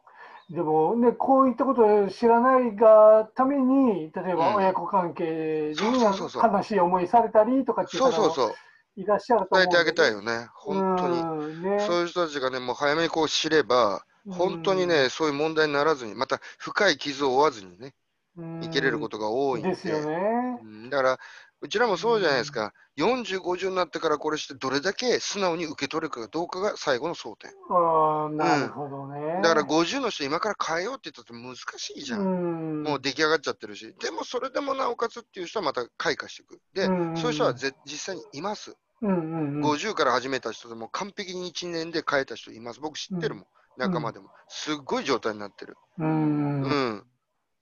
[0.52, 8.54] でもね、こういったことを知らないがために、例えうんば親子関係に悲しい思いされたりとかっていう方も。
[8.94, 10.48] いらっしゃると思う伝えてあげたいよね。
[10.54, 11.20] 本当に。
[11.20, 11.24] う
[11.58, 17.94] んね、そういう人たちがね、もう早めにこう知れば、本当にね、そういう問題にならずに、また深い傷を負わずにね、
[18.36, 19.70] うん、生きれることが多いんで。
[19.70, 20.60] ですよね。
[20.62, 21.18] うんだから、
[21.62, 27.52] うちらもそうじゃないですか、40、50になってからこれして、どれだけ素直に受け取れるかどうかが最後の争点。
[27.70, 29.40] ああ、なるほどね。
[29.42, 32.20] だから50の人、今から変えようって言ったって難しいじゃん。
[32.20, 36.60] うん、もう出来上がっちゃってるし、でもそれでもなおかつっていう人はまた開花していく。
[36.74, 38.76] で、うんそういう人はぜ実際にいます。
[39.00, 42.80] うんうんうん、50から始めた人でも完璧に1年で変えた人います。
[42.80, 43.46] 僕知ってるもん、
[43.76, 44.30] 仲間でも。
[44.48, 45.76] すっごい状態になってる。
[45.98, 47.06] うんうん。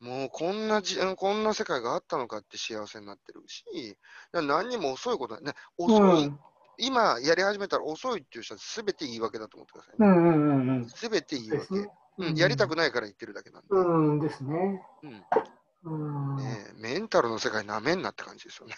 [0.00, 3.96] もうこんなじこんな世界があったのかって幸せになってるし、
[4.32, 5.44] 何にも遅いことない。
[5.44, 6.38] ね、遅い、うん
[6.82, 10.08] 今やり始めたら遅いっていう人は全て言い訳だと思ってくださいね。
[10.08, 10.86] うんうんうんうん。
[10.88, 11.88] 全て言い訳、ね。
[12.16, 12.34] うん。
[12.36, 13.68] やりたくないから言ってるだけなんで。
[13.70, 14.82] うんですね。
[15.02, 15.24] うんうん。
[15.82, 18.74] ねえメンタルの世界なめんなって感じですよね。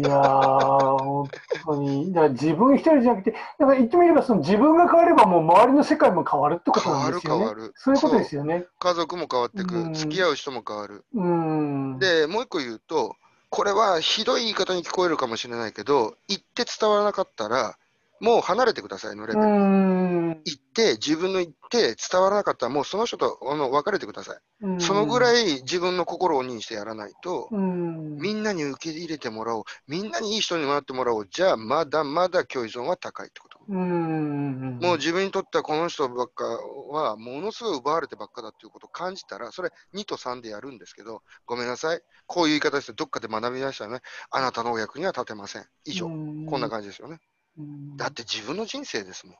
[0.00, 1.30] いやー、本
[1.64, 2.12] 当に。
[2.12, 7.38] だから自分一人じゃなくて、だから言ってみれば、その自分が変われば、もう周りの世界も変わるってことなんですよね。
[7.38, 8.66] 変わる変わるそういうことですよね。
[8.80, 11.04] 家族も変わってく、うん付き合う人も変わる。
[11.14, 11.98] うん。
[12.00, 13.14] で、もう一個言うと、
[13.50, 17.78] これはひどい言い方に聞こえるかもしれないけど、言って伝わらなかったら、
[18.20, 19.48] もう離れてくださいのレベうル。
[19.48, 20.42] ん。
[20.44, 24.36] 言って、自分の言って伝わらなかったら、もうその人とあの別れてください。
[24.62, 28.16] うんそのぐらい自分の心を鬼にしてやらないと、うん。
[28.16, 33.58] みんなに受け入れてもらおう、みんなにいい人になってもらおう、じゃあまだまだ共依存は高いってこと。
[33.68, 34.78] うん。
[34.80, 44.00] もう自分にとってはこの人ばっかはものすごい奪われてばっかだっていうことを感じたら、それ2と3でやるんですけど、ごめんなさい、こういう言い方してどっかで学びましたよね。
[44.30, 45.66] あなたのお役には立てません。
[45.84, 47.20] 以上、こんな感じですよね。
[47.56, 49.36] じだって自分の人生ですもん。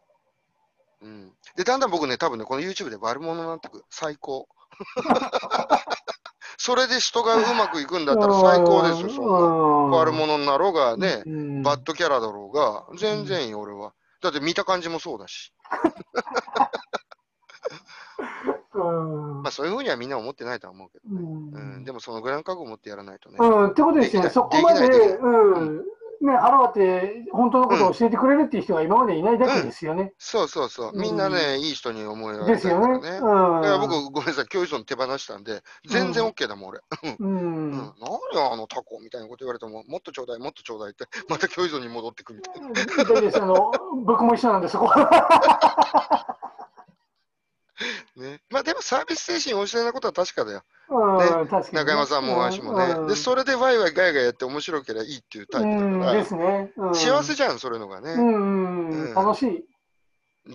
[1.03, 3.85] うん、で、だんだん僕ね、多分ね、この YouTube で悪者になってく。
[3.91, 4.49] 最高。
[6.59, 9.97] それで人がうまくいくんだったら最高ですよ、そんな。
[9.99, 11.23] 悪者になろうがね、
[11.63, 13.93] バッドキャラだろうが、全然いいよ、俺は。
[14.23, 15.53] だって見た感じもそうだし。
[18.75, 21.05] うんまあそういうふうにはみんな思ってないとは思うけど。
[21.11, 21.19] うう
[21.79, 23.37] ん、でもそのぐらいの覚悟を持ってやらないとね。
[23.41, 24.87] うん、ってことですよね、そこまで、
[25.17, 25.85] うん、
[26.21, 30.13] ね、腹割って本当のことを教えてくれるっていう人が今までいないだけですよね。
[30.19, 30.99] そうそうそう。
[30.99, 33.01] みんなね、いい人に思えらですよね。
[33.11, 33.81] だからうん。
[33.83, 36.79] 僕、ごめんなさい、教育の手放したんで、全然 OK だもん、俺。
[36.79, 36.83] う
[37.19, 37.71] うん、ん。
[37.73, 42.69] 何よ、あのタコみたいなこと言われても、もっとちょうだい、もっとちょうだいって、 また教育に戻ってくみたいな。
[44.05, 44.91] 僕も一緒なんで、そこ。
[48.17, 50.63] ね、まあでもサービス精神旺盛なことは確かだよ。
[50.89, 51.27] うん、ね。
[51.73, 52.85] 中山さんも私もね。
[52.93, 56.73] うんで、それでワイワイガヤガヤやって面白ければいいっていうタイプだうん、から、ですね。
[56.77, 58.13] うん幸せじゃん、それのがね。
[58.13, 59.69] うん、うん、楽しい。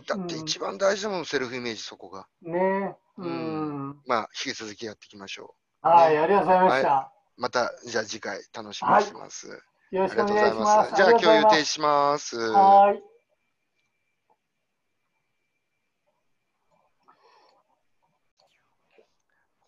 [0.08, 2.28] だって一番大事なもん、セルフイメージ、そこが。
[2.42, 2.96] ね。
[3.18, 4.02] ううんん。
[4.08, 7.12] まあ、引き続きやっていきましょはい、ありがとうございました。
[7.38, 7.42] う。
[7.42, 9.48] また、じゃあ次回楽しみにしてます。
[9.92, 10.96] よろしくおありがとうご願いします。
[10.96, 12.38] じゃあ今日予定しします。
[12.38, 13.11] はい。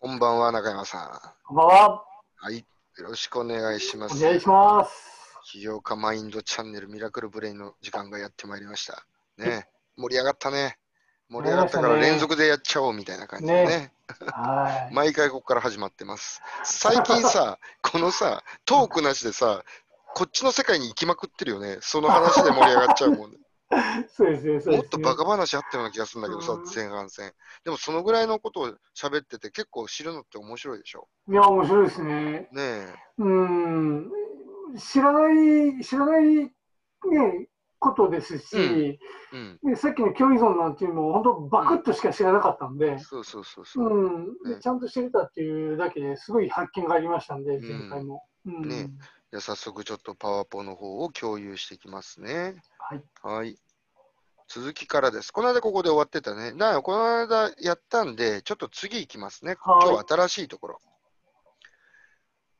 [0.04, 1.86] こんばんは、中山さこんばんは。
[1.86, 2.44] ん。
[2.44, 2.58] はい。
[2.58, 2.64] よ
[3.04, 4.22] ろしくお願いします。
[4.22, 4.92] お願いします。
[5.50, 9.06] 起業家マインドチャンネルミラクルブレインの時間がやってまいりました。
[9.38, 9.66] ね。
[9.96, 10.76] 盛り上がったね。
[11.30, 13.66] 盛り上がったから連続でやっちゃおうみたいな感じでね。
[13.66, 13.92] ね
[14.30, 16.42] はい毎回ここから始まってます。
[16.64, 19.64] 最近さ、 このさ、トークなしでさ、
[20.14, 21.78] こっちの世界に行きまくってるよね。
[21.80, 23.38] その話で盛り上がっちゃうもんね。
[24.08, 24.76] そうですね、そうですね。
[24.76, 27.32] もっとバカ話あったような気がするんだけどさ、うん前半戦。
[27.64, 31.08] でもそのぐらいのことを喋ってて結構知るのって面白いでしょ？
[31.28, 32.12] いや、面白いですね。
[32.12, 32.94] ねえ。
[33.18, 34.10] うん、
[34.78, 36.50] 知らない、知らない、ね、
[37.78, 38.98] ことですし、
[39.32, 39.58] うん。
[39.62, 43.88] ねさっきの共依存なんていうのも、本当、バクッとしか知らなかったんで、そうそうそうそう。
[43.88, 48.22] うんちゃんと知れたっていうだけですごい発見がありましたんで、ん前回も。
[48.46, 48.90] うんね
[49.34, 52.54] じゃあ早速ちょっとパワーポの方を共有していきますね。
[52.78, 53.02] はい。
[53.20, 53.58] はい。
[54.46, 55.32] 続きからです。
[55.32, 56.52] この間ここで終わってたね。
[56.52, 59.56] だからこの間やったんで、ちょっと次行きますね。
[59.58, 60.80] はい今日は新しいところ。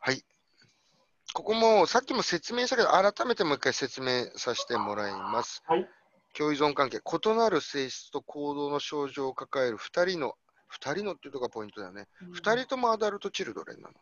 [0.01, 0.25] はい。
[1.33, 5.63] ここもさっきも説明したけど、改めてもう一回説明させてもらいます。
[5.69, 5.89] はい。
[6.37, 10.35] 共依存関係、異なる性質と行動の症状を抱える2人の、
[10.73, 12.09] 2人のっていうとこがポイントだよね。
[12.33, 13.95] 2人ともアダルトチルドレンなの。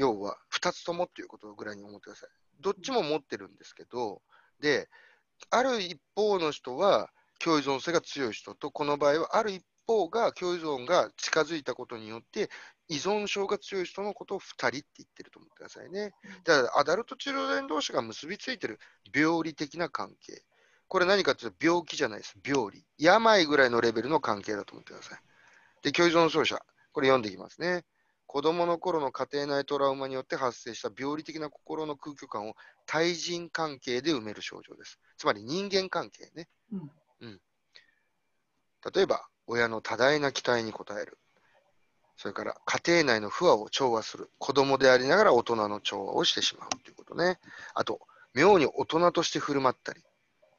[0.00, 2.30] 要は、2つともっていうことぐらいに思ってください。
[2.60, 4.22] どっちも持ってるんですけど、
[4.58, 4.88] で、
[5.50, 12.48] ある一方の人は共依存性が強い人と、この場合はある一方が共依存が近づいたことによって、
[12.88, 16.12] 依存症が強い人のことを2人って言ってると思ってくださいね。
[16.44, 18.78] だから、アダルトチルドレン同士が結びついてる
[19.14, 20.42] 病理的な関係。
[20.88, 22.36] これ何かというと病気じゃないです。
[22.42, 22.86] 病理。
[22.98, 25.18] 病ぐらいのレベルの関係だと思ってください。
[25.82, 26.58] で、共依存症者。
[26.92, 27.84] これ読んでいきますね。
[28.30, 32.54] 子供の頃の家庭内トラウマによって発生した病理的な心の空虚感を
[32.86, 35.00] 対人関係で埋める症状です。
[35.16, 36.46] つまり人間関係ね。
[36.72, 37.40] うん
[38.94, 41.18] 例えば、親の多大な期待に応える。
[42.16, 44.30] それから、家庭内の不和を調和する。
[44.38, 47.40] 子供でありながら大人の調和をしてしまうということね。
[47.74, 47.98] あと、
[48.32, 50.04] 妙に大人として振る舞ったり。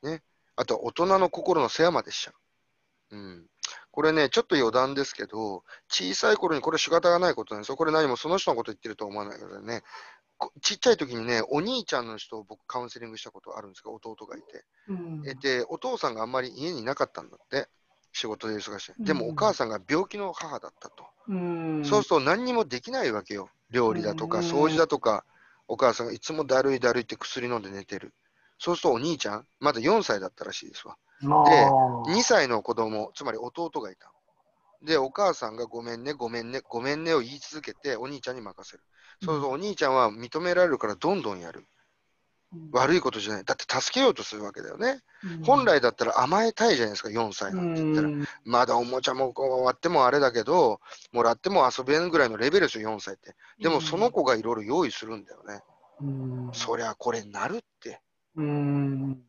[0.03, 0.21] ね。
[0.57, 2.31] あとは大人の心の世話までしちゃ
[3.11, 3.15] う。
[3.15, 3.47] うん。
[3.91, 7.75] これね、ちょっと余談ですけど、小さい頃にこれ仕方がないことなんですよ。
[7.75, 9.83] これ何もその人のこと言ってるとは思わないけどね。
[10.37, 14.65] こちっちゃい時にね、お兄ちゃんの人を僕カウンセリングしたことあるんですが、弟がいて。
[14.87, 17.67] うんえで、お父さんがあんまり家にいなかったんだって。
[18.13, 19.03] 仕事で忙しい。
[19.03, 21.05] でうんもお母さんが病気の母だったと。
[21.27, 23.49] うんそうすると何にもできないわけよ。
[23.69, 25.25] 料理だとかうん掃除だとか、
[25.67, 28.13] お母さんがいつもだるいだるいって薬飲んで寝てる。
[28.57, 30.97] そうするとお兄ちゃん、まだ4歳だったらしいですわ。
[31.21, 31.65] まあで
[32.13, 34.11] 2歳の子供、つまり弟がいた。
[34.83, 38.83] で、お母さんがごめんね、ごめんね、ごめんねを言い続けて、お兄ちゃんに任せる。
[39.23, 41.67] そうするとお兄ちゃんは認められるからどんどんやる。
[42.73, 43.45] 悪いことじゃない。
[43.45, 45.01] だって助けようとするわけだよね。
[45.43, 48.09] 本来だったら甘えたいじゃないですか、4歳なんて言ったら。
[48.09, 50.81] うんまだおもちゃもこう割ってもあれだけど、
[51.13, 53.35] もらっても遊べんぐらいのレベルですよ、4歳って。
[53.61, 55.61] でもその子がいろいろ用意するんだよね。
[56.01, 58.01] うんそりゃこれなるって。
[58.35, 59.21] うん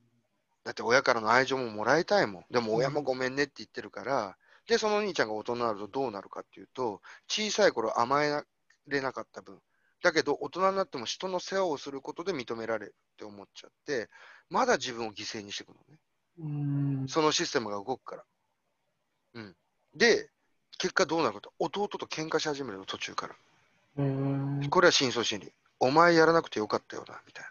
[0.64, 2.44] だって親からの愛情ももらいたいもん。
[2.50, 4.36] でも親もごめんねって言ってるから、
[4.68, 8.42] で、そのお兄ちゃんが大人になるとどうなるかっていうと、小さい頃甘え
[8.86, 9.58] れなかった分、
[10.02, 14.08] だけど大人になっても人の世話をすることで認められるって思っちゃって、
[14.50, 15.98] まだ自分を犠牲にしていくのね。
[16.38, 18.24] うんそのシステムが動くから。
[19.34, 19.56] うん。
[19.94, 20.30] で、
[20.78, 23.34] 結果どうなるかと、弟と喧嘩し始めるの、途中から。
[23.98, 25.52] うんこれは深層心理。
[25.80, 27.44] お前やらなくてよかったよな、みたい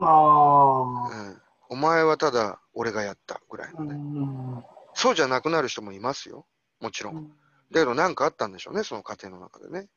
[0.00, 1.28] ああな。
[1.28, 1.41] うん。
[1.72, 3.94] お前はただ俺がやったぐらいのうね。
[3.94, 6.46] んそうじゃなくなる人もいますよ。
[6.80, 7.28] もちろん。
[7.70, 9.88] だけど何かあったんでしょうね、その家庭の中でね。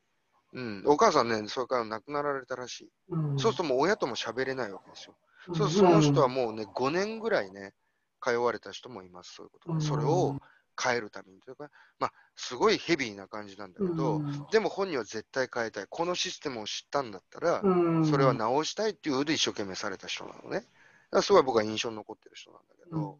[0.54, 0.84] うん。
[0.86, 2.90] お母さんね、それから亡くなられたらしい。
[3.10, 5.18] うんそうするともう親とも喋れないわけですよ。
[5.54, 7.74] そうその人はもうね、5年ぐらいね、
[8.22, 9.86] 通われた人もいます、そういうことで。
[9.86, 10.38] それを
[10.82, 11.70] 変えるためにというか、
[12.00, 15.88] まあ、すごいヘビーな感じなんだけど、でも本人は絶対変えたい。
[15.90, 17.62] このシステムを知ったんだったら、
[18.06, 20.66] それは直したいっていうので一生懸命された人なのね。
[21.06, 23.20] だからすごい僕は印象に残ってる人なんだけど、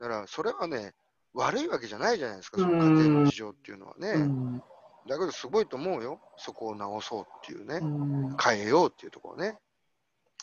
[0.00, 0.94] だからそれはね、
[1.34, 4.62] 悪いわけじゃないじゃないですか、その家庭の事情っていうのはね。
[5.08, 7.80] だけどすごいと思うよ、そこを直そうっていうね。
[8.42, 9.58] 変えようっていうところね。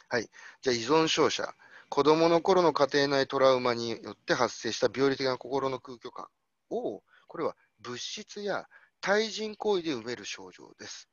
[0.09, 0.29] はい。
[0.61, 1.53] じゃあ依存症者。
[1.89, 6.27] 子供の頃の家庭内トラウマによって発生した病理的な心の空虚感
[6.71, 8.67] を、これは物質や
[9.01, 11.09] 対人行為で埋める症状です。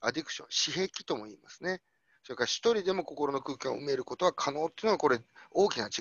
[0.00, 1.82] アディクション、私癖とも言いますね。
[2.24, 5.20] それから一人でも心の空虚感を埋めることは可能っていうのはこれ
[5.50, 5.92] 大きな違い。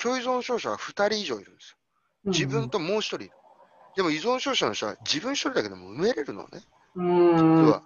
[0.00, 1.76] 共依存症者は2人以上いるんですよ。
[2.26, 3.30] 自分ともう一人いる。
[3.96, 6.62] でも依存症者の人は自分一人だけでも埋めれるのね。
[6.94, 7.82] 実は。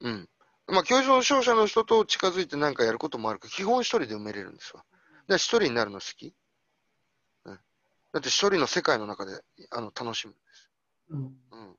[0.00, 0.28] うん。
[0.68, 4.84] まあ、共依存症者の人と近づいて何かやることもあるけど、基本一人で埋めれるんですわ。
[5.28, 6.34] で、一人になるの好き、
[7.44, 9.38] うん、だって一人の世界の中で
[9.70, 10.70] あの楽しむんです。
[11.10, 11.20] うん。
[11.20, 11.76] うん。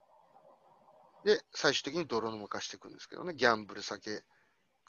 [1.25, 3.33] で、最終的に泥沼化していくんですけどね。
[3.33, 4.23] ギャンブル、酒、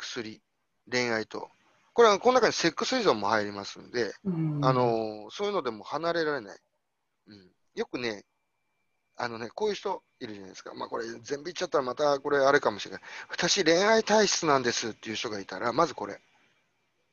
[0.00, 0.42] 薬、
[0.90, 1.50] 恋愛と、
[1.92, 6.58] これはこの中にセックス依存も入りますんで、うんあのそういうのでも離れられない。
[7.28, 8.24] うん、よくね、
[9.16, 10.72] あのね、こういう人いるじゃないですか。
[10.74, 13.02] まあこれ全部言っちゃったらまたこれあれかもしれない。
[13.28, 16.20] 私恋愛体質なんですっていう人がいたら、まずこれ。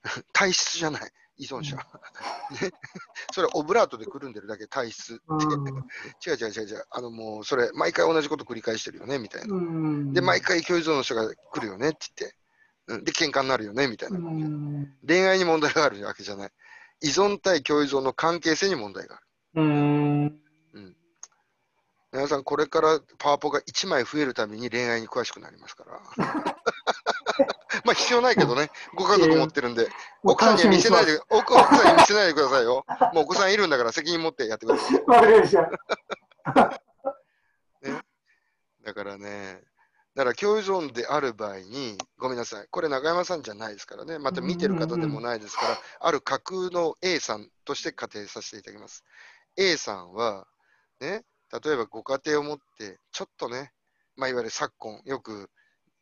[0.32, 1.12] 体質じゃない。
[1.38, 1.76] 依存者。
[2.62, 2.72] ね、
[3.34, 5.24] それオブラートでくるんでるだけ体質って。
[5.28, 5.68] うん
[6.26, 6.86] 違う違う違う違う。
[6.90, 9.56] あのもうそれ毎回同じこと繰り返してるよねみたいな。
[9.56, 12.38] うんで、毎回共依存の人が来るよねって言って。
[12.88, 14.18] うん、で、喧嘩になるよねみたいな。
[14.18, 16.52] うん恋愛に問題があるわけじゃない。
[17.02, 19.26] 依存対共依存の関係性に問題がある。
[19.56, 20.48] うん
[22.14, 26.00] 皆さん、これからパワポが1枚増えるために恋愛に詳しくなりますから。
[27.86, 29.90] まあ必要ないけどね、ご家族持ってるんで、
[30.24, 32.86] 奥さんには見せないで、奥奥さんに見せないでくださいよ。
[33.14, 34.92] もうお子さんいるんだから責任持ってやってください。
[34.94, 35.70] みにわかりました。
[38.84, 39.62] だからね、
[40.18, 49.04] だから共依存である場合に、ごめんなさい、これ中山さんじゃないですからね、また見てる方でもないですから、ある架空の A さんとして仮定させていただきます。
[49.58, 50.48] A さんは、
[51.00, 51.24] ね、
[51.64, 53.72] 例えばご家庭を持って、ちょっとね、
[54.16, 55.52] まあ、いわゆる昨今、よく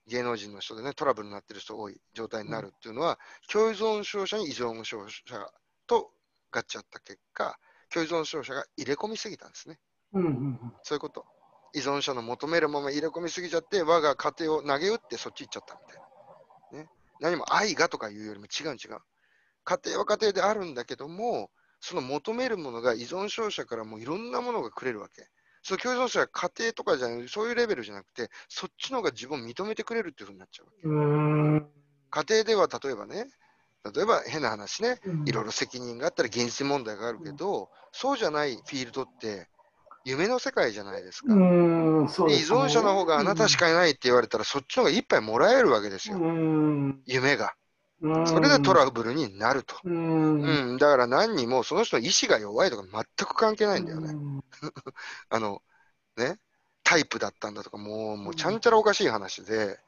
[0.07, 3.19] 芸能人の人でね、トラブルになってる人多い状態になるっていうのは、
[3.51, 5.45] 共依存症者に依存症者
[5.87, 6.09] と
[6.51, 7.59] ガっちゃった結果、
[7.89, 9.77] 共依存症者が入れ込みすぎたんですね。
[10.13, 11.25] うんうんそういうこと。
[11.75, 16.83] 依存者の求めるまま入れ込みすぎちゃって、我が家庭を投げ打ってそっち行っちゃったみたいな。
[16.83, 18.99] ね、何も愛がとかいうよりも違う違う。
[19.65, 21.51] 家庭は家庭であるんだけども、
[21.81, 25.27] その求めるものが依存症者からもいろんなものがくれるわけ。
[25.63, 31.65] その共依存者は家庭とかじゃなくて、そういうレベルじゃなくて、そっちの方が自分を認めてくれるっていうふうになっちゃうわけ。
[32.09, 33.27] 家庭では例えばね、
[33.93, 39.47] 例えば変な話ね、うんいろいろ責任があったり現実問題があるけど、そうじゃないフィールドって
[40.05, 41.33] 夢の世界じゃないですか。
[41.33, 41.37] う
[42.03, 47.53] んそうですね依存者の方があなたしかいないって言われたら、そっちの方が一杯もらえるわけですよ、うん夢が。
[48.01, 49.75] うんそれでトラブルになると。
[49.83, 54.13] うんうん、だから何にもその人の意志が弱いとか全く関係ないんだよね。
[55.29, 55.61] あの、
[56.17, 56.37] ね、
[56.83, 59.79] タイプだったんだとか、もう、もうちゃんちゃらおかしい話で、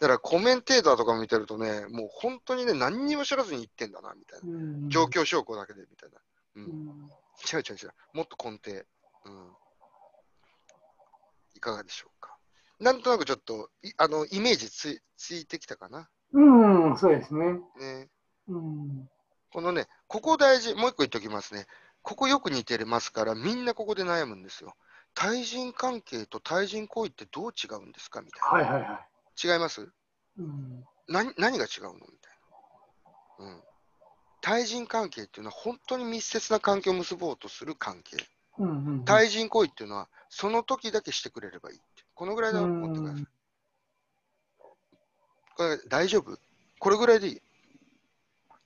[0.00, 4.48] だからコメンテーターとか見てるとね、もう本当にね、何にも知らずに言ってんだな、みたいな。
[4.48, 6.18] うん状況証拠だけで、みたいな。
[6.56, 7.10] う、うんん
[7.52, 7.92] 違う違う違う。
[8.14, 8.84] もっと根底。
[9.26, 9.56] うん。
[11.56, 12.36] いかがでしょうか？
[12.78, 16.08] なんとなくちょっと、いあの、イメージついついてきたかな？
[16.32, 17.54] うん、そうですね。
[17.78, 18.08] ね。
[18.48, 19.08] うん。
[19.52, 21.66] このね、ここ大事、もう一個言っておきますね。
[22.02, 24.74] ここよく似てますから、みんなここで悩むんですよ。
[25.14, 28.20] 対人関係と対人行為ってどう違うんですか？
[28.20, 28.70] みたいな。
[28.70, 29.48] はいはいはい。
[29.48, 29.88] 違います？
[30.38, 30.84] うん。
[31.08, 31.92] 何何が違うの？
[31.94, 32.32] みたい
[33.46, 33.46] な。
[33.46, 33.62] うん。
[34.42, 38.18] 対人関係っていうのは本当に密接な関係を結ぼうとする関係。
[38.58, 39.04] うんうん。
[39.04, 42.04] 対人行為っていうのはその時だけしてくれればいいって。
[42.14, 43.26] このぐらいで思ってください。
[45.56, 46.38] これ大丈夫？
[46.78, 47.42] これぐらいでいい。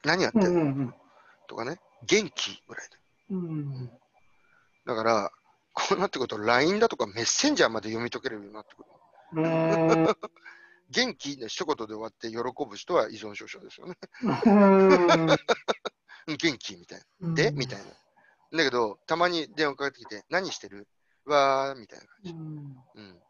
[0.05, 0.95] 何やってうんんの、うん
[1.47, 1.81] とかね。
[2.07, 2.97] 元気ぐらいで。
[3.31, 3.91] うん。
[4.87, 5.31] だから、
[5.73, 8.89] こうなってくると LINE だとかメッセンジャーまで読み解けるようになってくる。
[9.35, 10.07] うん。
[10.07, 10.17] うん。
[10.91, 12.37] 元気で一言で終わって喜
[12.69, 13.95] ぶ人は依存症者ですよね。
[14.47, 15.37] うんうん
[16.27, 17.35] 元気みたいな。
[17.35, 17.85] でみたいな。
[18.59, 20.89] だけど、たまに電話かかってきて、何してる？
[21.27, 22.31] わーみたいな感じ。
[22.33, 22.39] うん
[22.95, 23.21] うん。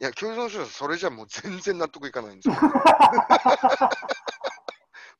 [0.00, 2.54] いや、共存症者、それじゃもう全然納得いかないんですよ。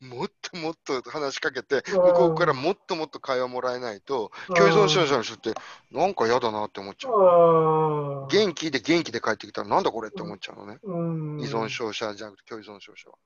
[0.00, 5.52] もっともっと話しかけて、向こうからもっともっと会話もらえないと、共存症者の人って、
[5.90, 8.26] なんか嫌だなって思っちゃう。
[8.28, 10.78] 元気で元気で帰ってきたら、なんだこれって思っちゃうのね。
[10.82, 10.96] う
[11.36, 13.16] ん依存症者じゃなくて共依存症者は。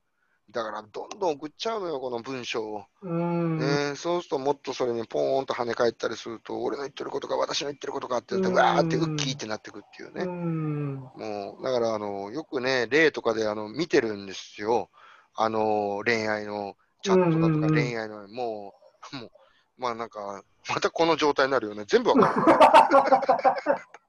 [0.50, 2.84] だから、どんどん送っちゃうのよ、この文章を。
[3.02, 10.24] うんね、そうすると、もっとそれにポーンと跳ね返ったりすると、俺の言ってることが私の言ってることかって言って、うんわーってウッキーってなってくっていううね。
[10.24, 14.90] んもう、だから、あの、よくね、例とかであの見てるんですよ。
[15.34, 18.74] あの、恋愛のチャットだとか恋愛の、も
[19.12, 19.30] う、もう、
[19.78, 21.84] まあなんか、またこの状態になるよね。
[21.86, 23.74] 全部わかる。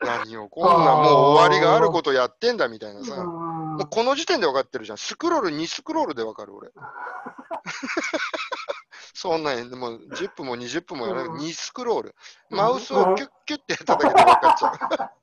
[0.00, 3.24] 何をこんなもう終わりがあることやってんだみたいなさ。
[3.78, 4.98] もうこの時点で分かってるじゃん。
[4.98, 6.70] スクロール、2スクロールで分かる、俺。
[9.14, 11.28] そんなん、もう10分も20分もやらない。
[11.28, 12.14] うん2スクロール。
[12.50, 14.72] マウスをキュッキュッてやっただけで分かっちゃう。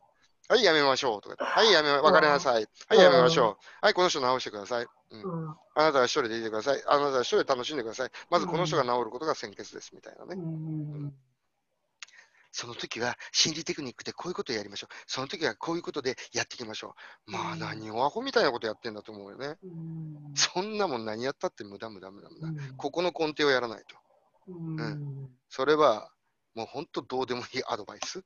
[0.47, 1.21] はい、やめましょう。
[1.21, 2.69] とかはい、やめ、別れなさい。
[2.89, 3.65] はい、やめましょう。
[3.82, 4.88] はい、この人直してください。
[5.11, 6.84] うん、うんあなたは一人でいてください。
[6.88, 8.11] あなたは一人で楽しんでください。
[8.30, 9.91] まずこの人が治ることが先決です。
[9.93, 10.36] みたいなね。
[10.36, 11.13] うん
[12.56, 14.93] その時は心理テクニックでこういうことをやりましょう。
[15.08, 16.95] その時はこういうことでやっていきましょ
[17.28, 17.32] う。
[17.32, 19.58] まあうん何をアホみたいなことやってんだと思うよね。
[19.62, 22.47] うんそんなもん何やったって無駄無駄無駄無駄。
[22.47, 23.97] うんここの根底をやらないと。
[24.47, 26.10] うんそれは
[26.53, 28.24] もう本当どうでもいいアドバイス。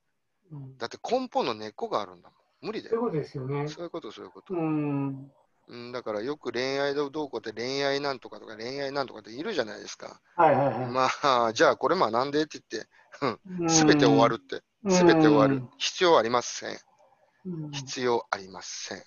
[0.52, 2.40] うんだって根本の根っこがあるんだもん。
[2.68, 3.02] 無理だよ。
[3.02, 3.68] そうですよね。
[3.68, 4.54] そういうこと、そういうこと。
[4.54, 5.32] うん。
[5.70, 10.20] うん、だからよく恋愛どうこうって恋愛なんとかとか恋愛なんとかっているじゃないですか。
[10.36, 10.88] はいはいはい。
[10.88, 12.90] まあ、じゃあこれ学んでって言って、
[13.62, 15.64] うんすべて終わるって、うんすべて終わる。
[15.78, 16.78] 必要ありません
[17.72, 19.04] 必要ありません。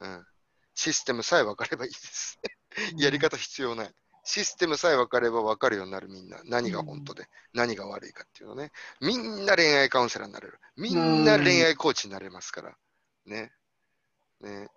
[0.00, 0.26] うん。
[0.74, 2.40] システムさえ分かればいいです。
[2.96, 3.90] やり方必要ない。
[4.24, 6.40] システムさえ分かれば分かるようになるみんな。
[6.44, 8.70] 何が本当で、何が悪いかっていうのね。
[9.00, 10.58] みんな恋愛カウンセラーになれる。
[10.76, 12.76] みんな恋愛コーチになれますから。
[13.26, 13.52] ね。
[14.40, 14.68] ね。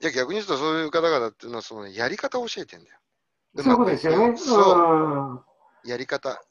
[0.00, 2.98] じゃあ逆に言うとそういう方々っていうのはそのやり方を教えてんだよ。
[3.56, 4.36] そういうことですよね。
[4.36, 5.44] そ
[5.84, 5.88] う。
[5.88, 6.42] やり方。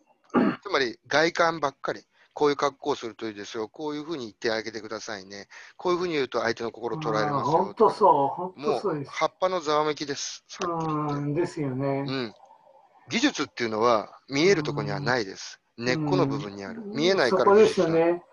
[0.61, 2.01] つまり外観ばっかり。
[2.33, 3.69] こういう格好をするといいですよ。
[3.69, 5.47] こういうふうに言ってあげてくださいね。
[5.77, 7.75] こういうふうに言うと相手の心を捉えれますよ本。
[7.75, 9.07] 当そう、本も当そうです。
[9.07, 10.43] う葉っぱのざわめきです。
[10.59, 12.05] うん、ですよね。
[12.07, 12.33] うん。
[13.09, 15.59] 技術っていうのは見えるところにはないです。
[15.77, 16.81] 根っこの部分にある。
[16.85, 18.23] 見えないからそこですよね。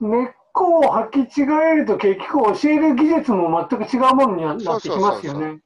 [0.00, 1.46] 根っこを履き違え
[1.76, 5.60] ると結局教える技術も全く違うものになってきますよね。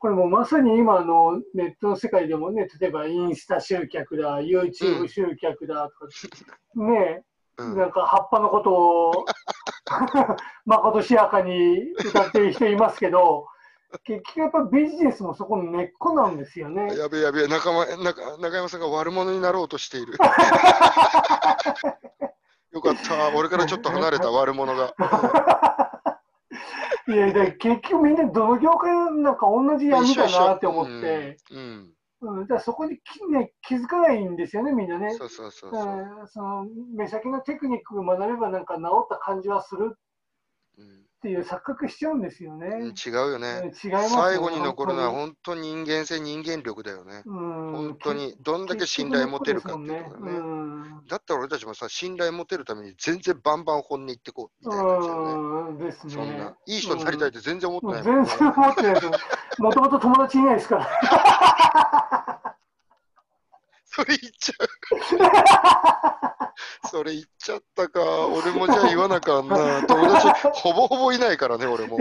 [0.00, 6.08] これもまさに今のネットの世界でもね、例えばインスタ集客だ、YouTube 集客だとか、
[6.82, 7.22] ね
[7.56, 9.24] うんなんか葉っぱのことを
[10.66, 13.46] まことしやかに歌っている人いますけど、
[14.02, 16.96] 結局やっぱビジネスもそこの根っこなんですよね。
[16.96, 17.86] やべえやべ中山
[18.68, 20.14] さんが悪者になろうとしている。
[22.74, 23.30] よかった。
[23.38, 24.94] 俺からちょっと離れた悪者が。
[27.06, 31.58] いや、結局みんなどの業界なんか同じ闇だなって思って、うん。
[31.58, 31.94] うん
[32.26, 35.10] うん、だそこにき、ね、気づかないんですよね、みんなね。
[35.12, 35.72] そうそうそう
[36.26, 39.94] その目先のテクニックを学べばなんか治った感じはするうん
[41.24, 42.92] っていう錯覚しちゃうんですようんね。
[42.94, 43.72] 違うようんね。
[43.82, 47.22] 違いますよ最後に残るのは本本当に人間性、人間力だよね。
[47.24, 50.38] 本当にどんだけ信頼持てるかっていうことだよね。
[50.38, 50.74] うん
[51.08, 56.12] だったら俺たちもさ、信頼持てるために全然バンバン本音言ってこうみたいな感じだですね。
[56.12, 59.12] そんな、いい人になりたいって全然思ってないもん、全然思ってないですよ。
[59.58, 62.23] もともと友達いないですから。
[63.94, 64.68] それ言っちゃう。
[66.88, 68.00] それ言っちゃったか。
[68.26, 69.82] 俺もじゃあ言わなかんな。
[69.86, 71.98] 友達ほぼほぼいないからね、俺も。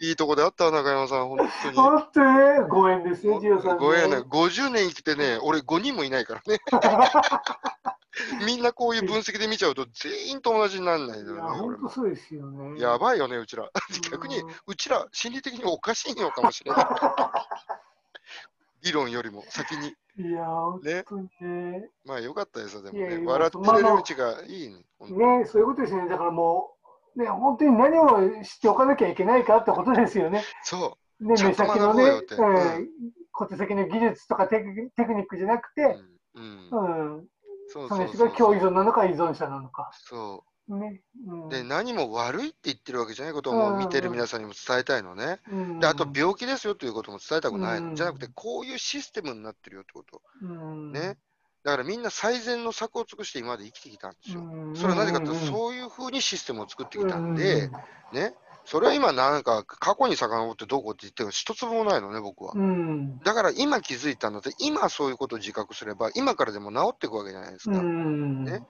[0.00, 1.76] いいとこであったわ、中山さん、本当に。
[1.76, 2.26] 本当に？
[2.36, 3.78] ね、ご縁ですね、ジオさん。
[3.78, 6.58] ご縁ね、50年生きてね、俺5人もいないからね。
[8.44, 11.40] みんなこういう分析で見ちゃうと、全員友達にならないよね。
[11.40, 12.80] 本当そうですよね。
[12.80, 13.70] やばいよね、うちら。
[14.10, 16.86] 逆に、うちら、心理的におかしいのかもしれない。
[18.82, 19.94] 理論よりも先に。
[20.18, 21.04] いや、本ね。
[21.08, 21.88] 当にね。
[22.04, 23.22] まあよかったですよ、でもね。
[23.24, 24.84] 笑ってれるうちがいいね。
[24.98, 26.08] ほんとね、そういうことですね。
[26.08, 26.74] だからも
[27.16, 30.44] う、ね、本当に何を知っておかなきゃいけないかってことですよね。
[30.62, 32.88] そね、ちゃんと目先のね、うんうん
[33.34, 35.74] 小手先の技術とかテクテクニックじゃなくう。
[35.74, 35.98] て、
[36.34, 36.68] うん。
[36.70, 37.26] ううんん、
[37.68, 39.90] そうその人そうそうが共依存なのか依存者なのか。
[39.92, 41.00] そね。
[41.26, 41.50] うんう。
[41.50, 45.40] で、何も悪いって言ってるわけじゃないことをもう見てる皆さんにも伝えたいのね。
[45.50, 47.88] うんで、あと病気ですよということも伝えたくないの。
[47.88, 50.22] うんじゃなくて、こういうシステムになってるよってこと。
[50.42, 51.16] うんね。
[51.64, 54.40] だからみんな最善の策を尽くして今まで生きてきたんですよ。
[54.42, 57.70] うんそれはなぜかというと、うんそういうふうにシステムを作ってきたんで、
[58.12, 58.34] ね。
[58.64, 62.62] それは今なんか過去に遡ってどうこうって言っても一つもないのね、僕はう。
[62.62, 63.18] ん。
[63.20, 67.80] だから今気づいたので、今そういうことを自覚すれば、今からでも治っていくわけじゃないですうか。
[67.80, 68.44] ん。
[68.44, 68.64] ね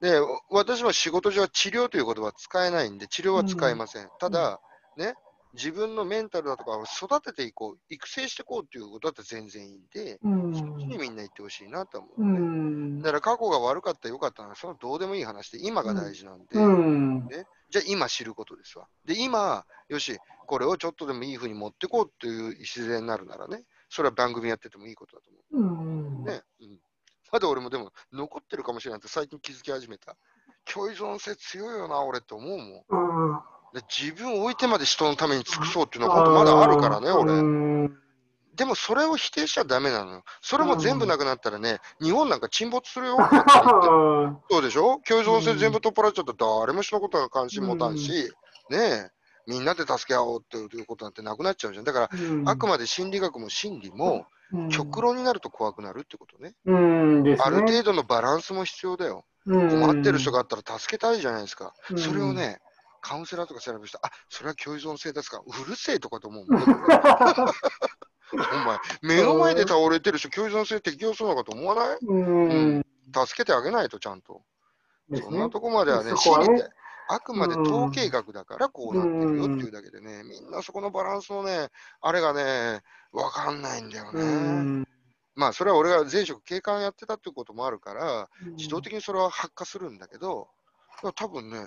[0.00, 0.20] で、
[0.50, 4.08] 私は仕事上は治療という言葉は使えないんで、治療は使いません。
[4.18, 4.60] ただ、
[4.96, 5.14] ね、
[5.54, 10.54] 自分のメンタルだとかを育てていこう、育成していこうということだったら全然いいんで、うん。
[10.54, 13.02] そっちにみんな行ってほしいなと思ううね、ん。
[13.02, 17.28] だから過去が悪かった、良かったのは、そのどうでもいい話で、今が大事なんで、うん。
[17.70, 18.86] じゃあ今知ることですわ。
[19.04, 26.22] で、今、よし、これをちょっとでもいいふうに持ってこうっていう礎になるならね、それは番組やっててもいいことだと思うん。
[26.22, 26.26] う。
[26.26, 26.42] ね。
[26.60, 26.78] うん。
[27.32, 30.16] まだ俺もでも残ってるかもしれないって最近気づき始めた。
[30.64, 32.84] 共依存性強いよな、俺って思うもん。
[32.88, 33.40] うん。
[33.72, 37.32] で自分を置いてまで人のために尽くそうっていうのは本当まだあるからね、う俺。
[37.34, 37.98] ん。
[38.54, 40.24] でもそれを否定しちゃダメなのよ。
[40.40, 43.18] それも全部なくなったらね、日本なんか沈没するよ。
[44.48, 45.00] そうでしょ？
[45.06, 48.32] 共依存性全部取っ払っちゃったら誰も人のことは関心持たんし、
[48.70, 49.10] ねえ、
[49.46, 51.84] みんなで助け合おうっていうことなんてなくなっちゃうじゃん。
[51.84, 52.10] だから、
[52.46, 54.26] あくまで心理学も心理も
[54.70, 56.54] 極論になると怖くなるってことね。
[56.64, 57.36] うんね。
[57.40, 59.24] ある程度のバランスも必要だよ。
[59.46, 61.72] 困ってる人があったら助けたいじゃないですか。
[61.90, 62.60] うんそれをね、
[63.00, 66.66] カウンセラーとか調べる人、あそれは共依存性ですか、うるせえとかと思うもんね。
[68.34, 71.98] お前、目の前で倒れてる人、共依存性適用するのかと思わない？
[72.02, 72.14] う
[72.80, 72.86] ん。
[73.14, 74.42] 助けてあげないと、ちゃんと。
[75.14, 76.70] そんなとこまではね、ね心理って
[77.08, 81.68] あくまで統計学だからこうなってるよっていうだけでね、みんなそこのバランスのね、
[82.00, 82.80] あれがね、
[83.12, 84.24] わかんないんだようね。
[84.24, 84.88] ん。
[85.34, 90.48] まあ、それは俺が前職警官やってたっていうこともあるから、自動的にそれは発火するんだけど、
[91.14, 91.66] 多分ね、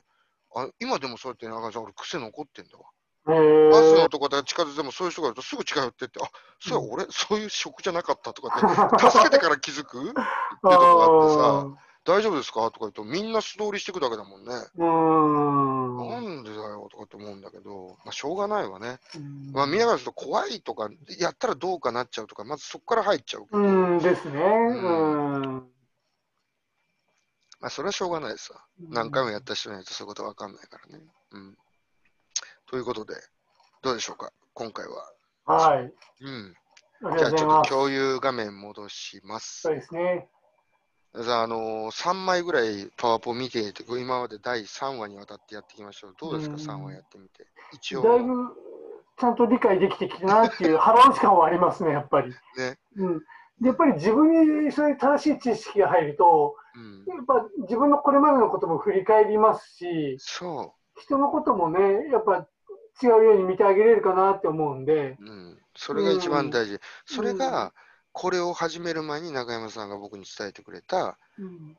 [0.56, 2.86] あ今でもそうやって、中さん、俺、癖残ってんだわ。
[3.26, 3.36] バ
[3.84, 6.30] スのとこで地下鉄でもそういう人がいるとすぐ近寄ってって、あ
[6.60, 10.22] そうや、俺、そういう職じゃなかったとかって、 助けてから気づくってと
[10.62, 12.72] こあってさ、大丈夫ですか？
[12.72, 14.52] とか言うと、みんな素通りしていくだけだもんね。
[14.76, 16.10] うーん。
[16.10, 16.88] なんでだよ？
[16.92, 18.98] とかって思うんだけど、まあ、しょうがないわね。
[19.16, 20.90] うんまあ、見ながらすると怖いとか、
[21.20, 24.42] やったらどうかなっちゃうとか、まずそこから入っちゃうけど、うんですね。
[24.42, 25.70] うん。
[27.62, 28.64] まあ、それはしょうがないですわ。
[28.90, 31.04] 何回もやった人にはそういうことわかんないからね。
[31.32, 31.58] うん。
[32.68, 33.16] ということで、
[33.82, 35.12] どうでしょうか、今回は。
[35.46, 35.94] はい。
[36.22, 36.56] うん。
[37.18, 37.70] じゃあちょっと。
[37.70, 39.76] 共有画面戻しますそう。
[39.76, 40.30] ですね。
[41.16, 47.48] さあ、あのー、3枚ぐらいパワポ見ていて、今まで第3話にわたってやってきましたどうですか、うん3話やってみて。
[47.74, 48.56] 一応、だいぶ
[49.20, 52.30] ちゃんと理解できてきたなっていう 腹落ち感はありますね、やっぱり。
[52.58, 52.78] ね。
[52.96, 53.20] うん。
[53.60, 57.06] でやっぱり自分にそういう正しい知識が入ると、うん。
[57.14, 62.48] やっぱ自分のこれまでのことも振り返りますし、そ人のこともね、やっぱ
[63.02, 65.26] 違うように見てあげれるかなって思うんで、う。
[65.26, 65.60] うん。
[65.76, 66.80] それが一番大事。
[67.06, 67.74] それが、
[68.20, 71.78] これを始める前に中山さんが僕に伝えてくれた、うん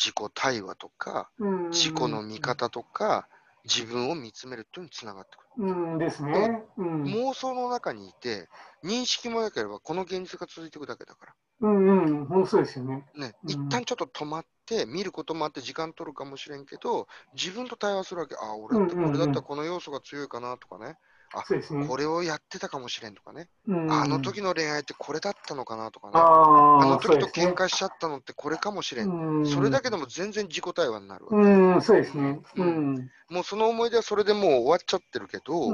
[0.00, 3.28] 自己対話とか、うん、自己の見方とか、
[3.64, 5.72] 自分を見つめるというにつながってくる。
[5.72, 6.62] うんですね。
[6.78, 8.48] うん、妄想の中にいて、
[8.82, 11.34] 認識もなければ、この現実が続いていくだけだから。
[11.60, 13.04] うんうん、本当そうですよね。
[13.14, 18.36] ね、うん一旦ちょっと止まって、見ることもあって時間取るかもしれんけど、自分と対話するわけ。
[18.36, 20.96] あ、俺だってうんうんうんこれだったらこの要素が強いかなとかね。
[21.32, 21.86] あそうですね。
[21.86, 23.48] これをやってたかもしれんとかね。
[23.68, 26.12] うん、あの時の恋愛ってこれだったのかなとかね。
[26.16, 27.54] ああの時と喧。
[27.54, 29.10] 嘩しちゃったのってこれかもしれん。
[29.10, 31.36] うん、それだけでも全然自己対話になるわけ。
[31.36, 32.40] うん、そうですね。
[32.56, 33.10] うん。
[33.28, 35.70] もうその思い出はそれでもう終わっちゃってるけど。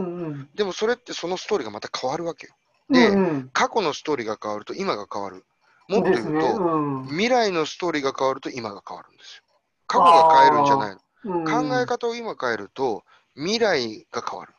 [0.54, 2.54] でもそれってそのストーリーがまた変わるわけよ。
[2.90, 3.10] で
[3.52, 5.44] 過去のストーリーが変わると今が変わる。
[5.88, 6.40] もっと言うと、ね。
[6.40, 9.42] うん未来のストーリーが変わると今が変わるんですよ。
[9.86, 10.96] 過去が変えるんじゃないの。
[10.96, 11.00] うん
[11.44, 13.02] 考え方を今変えると
[13.34, 14.52] 未来が変わる。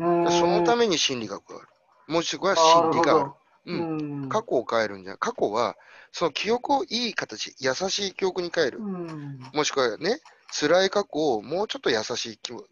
[0.00, 1.68] うんそのために心理学がある。
[2.08, 3.24] もしくは心理がある。
[3.24, 3.34] な
[3.66, 5.16] うん、うん過去を変えるんじゃ。
[5.16, 5.76] 過去は
[6.12, 8.78] その記憶をいい形、優しい記憶に変える。
[8.78, 10.20] うんもしくはね、
[10.52, 12.66] 辛い過去をもうちょっと優しい記憶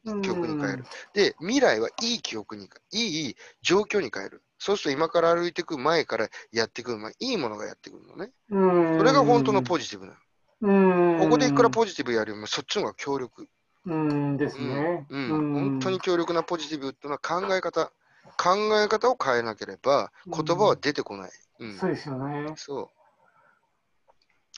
[0.48, 0.84] に変える。
[1.14, 4.42] で、未来はいい記憶に、いい状況に変える。
[4.58, 8.32] そうすると今から歩いていく前からやってくる前、いいものがやってくるのね。
[8.50, 10.18] うんそれが本当のポジティブなの。
[10.60, 13.48] うんここでいくらポジティブやるよりもそっちの方が強力。
[13.88, 15.06] うんですね。
[15.08, 17.90] うん本当に強力なポジティブっていうのは考え方。
[18.36, 21.30] 考え方を変えなければ言葉は出てこない。
[21.60, 21.78] うん。
[21.78, 22.52] そうですよね。
[22.56, 22.90] そ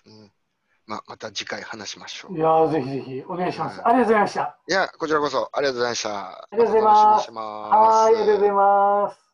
[0.07, 0.11] う。
[0.11, 0.33] うん。
[0.87, 2.37] まあ、また次回話しましょう。
[2.37, 3.79] いやーぜひぜひお願いします。
[3.79, 4.59] うんありがとうございました。
[4.69, 6.11] いや、こちらこそありがとうございました。
[6.11, 7.31] ありがとうございます。
[7.31, 9.30] はい、ありがとうございます。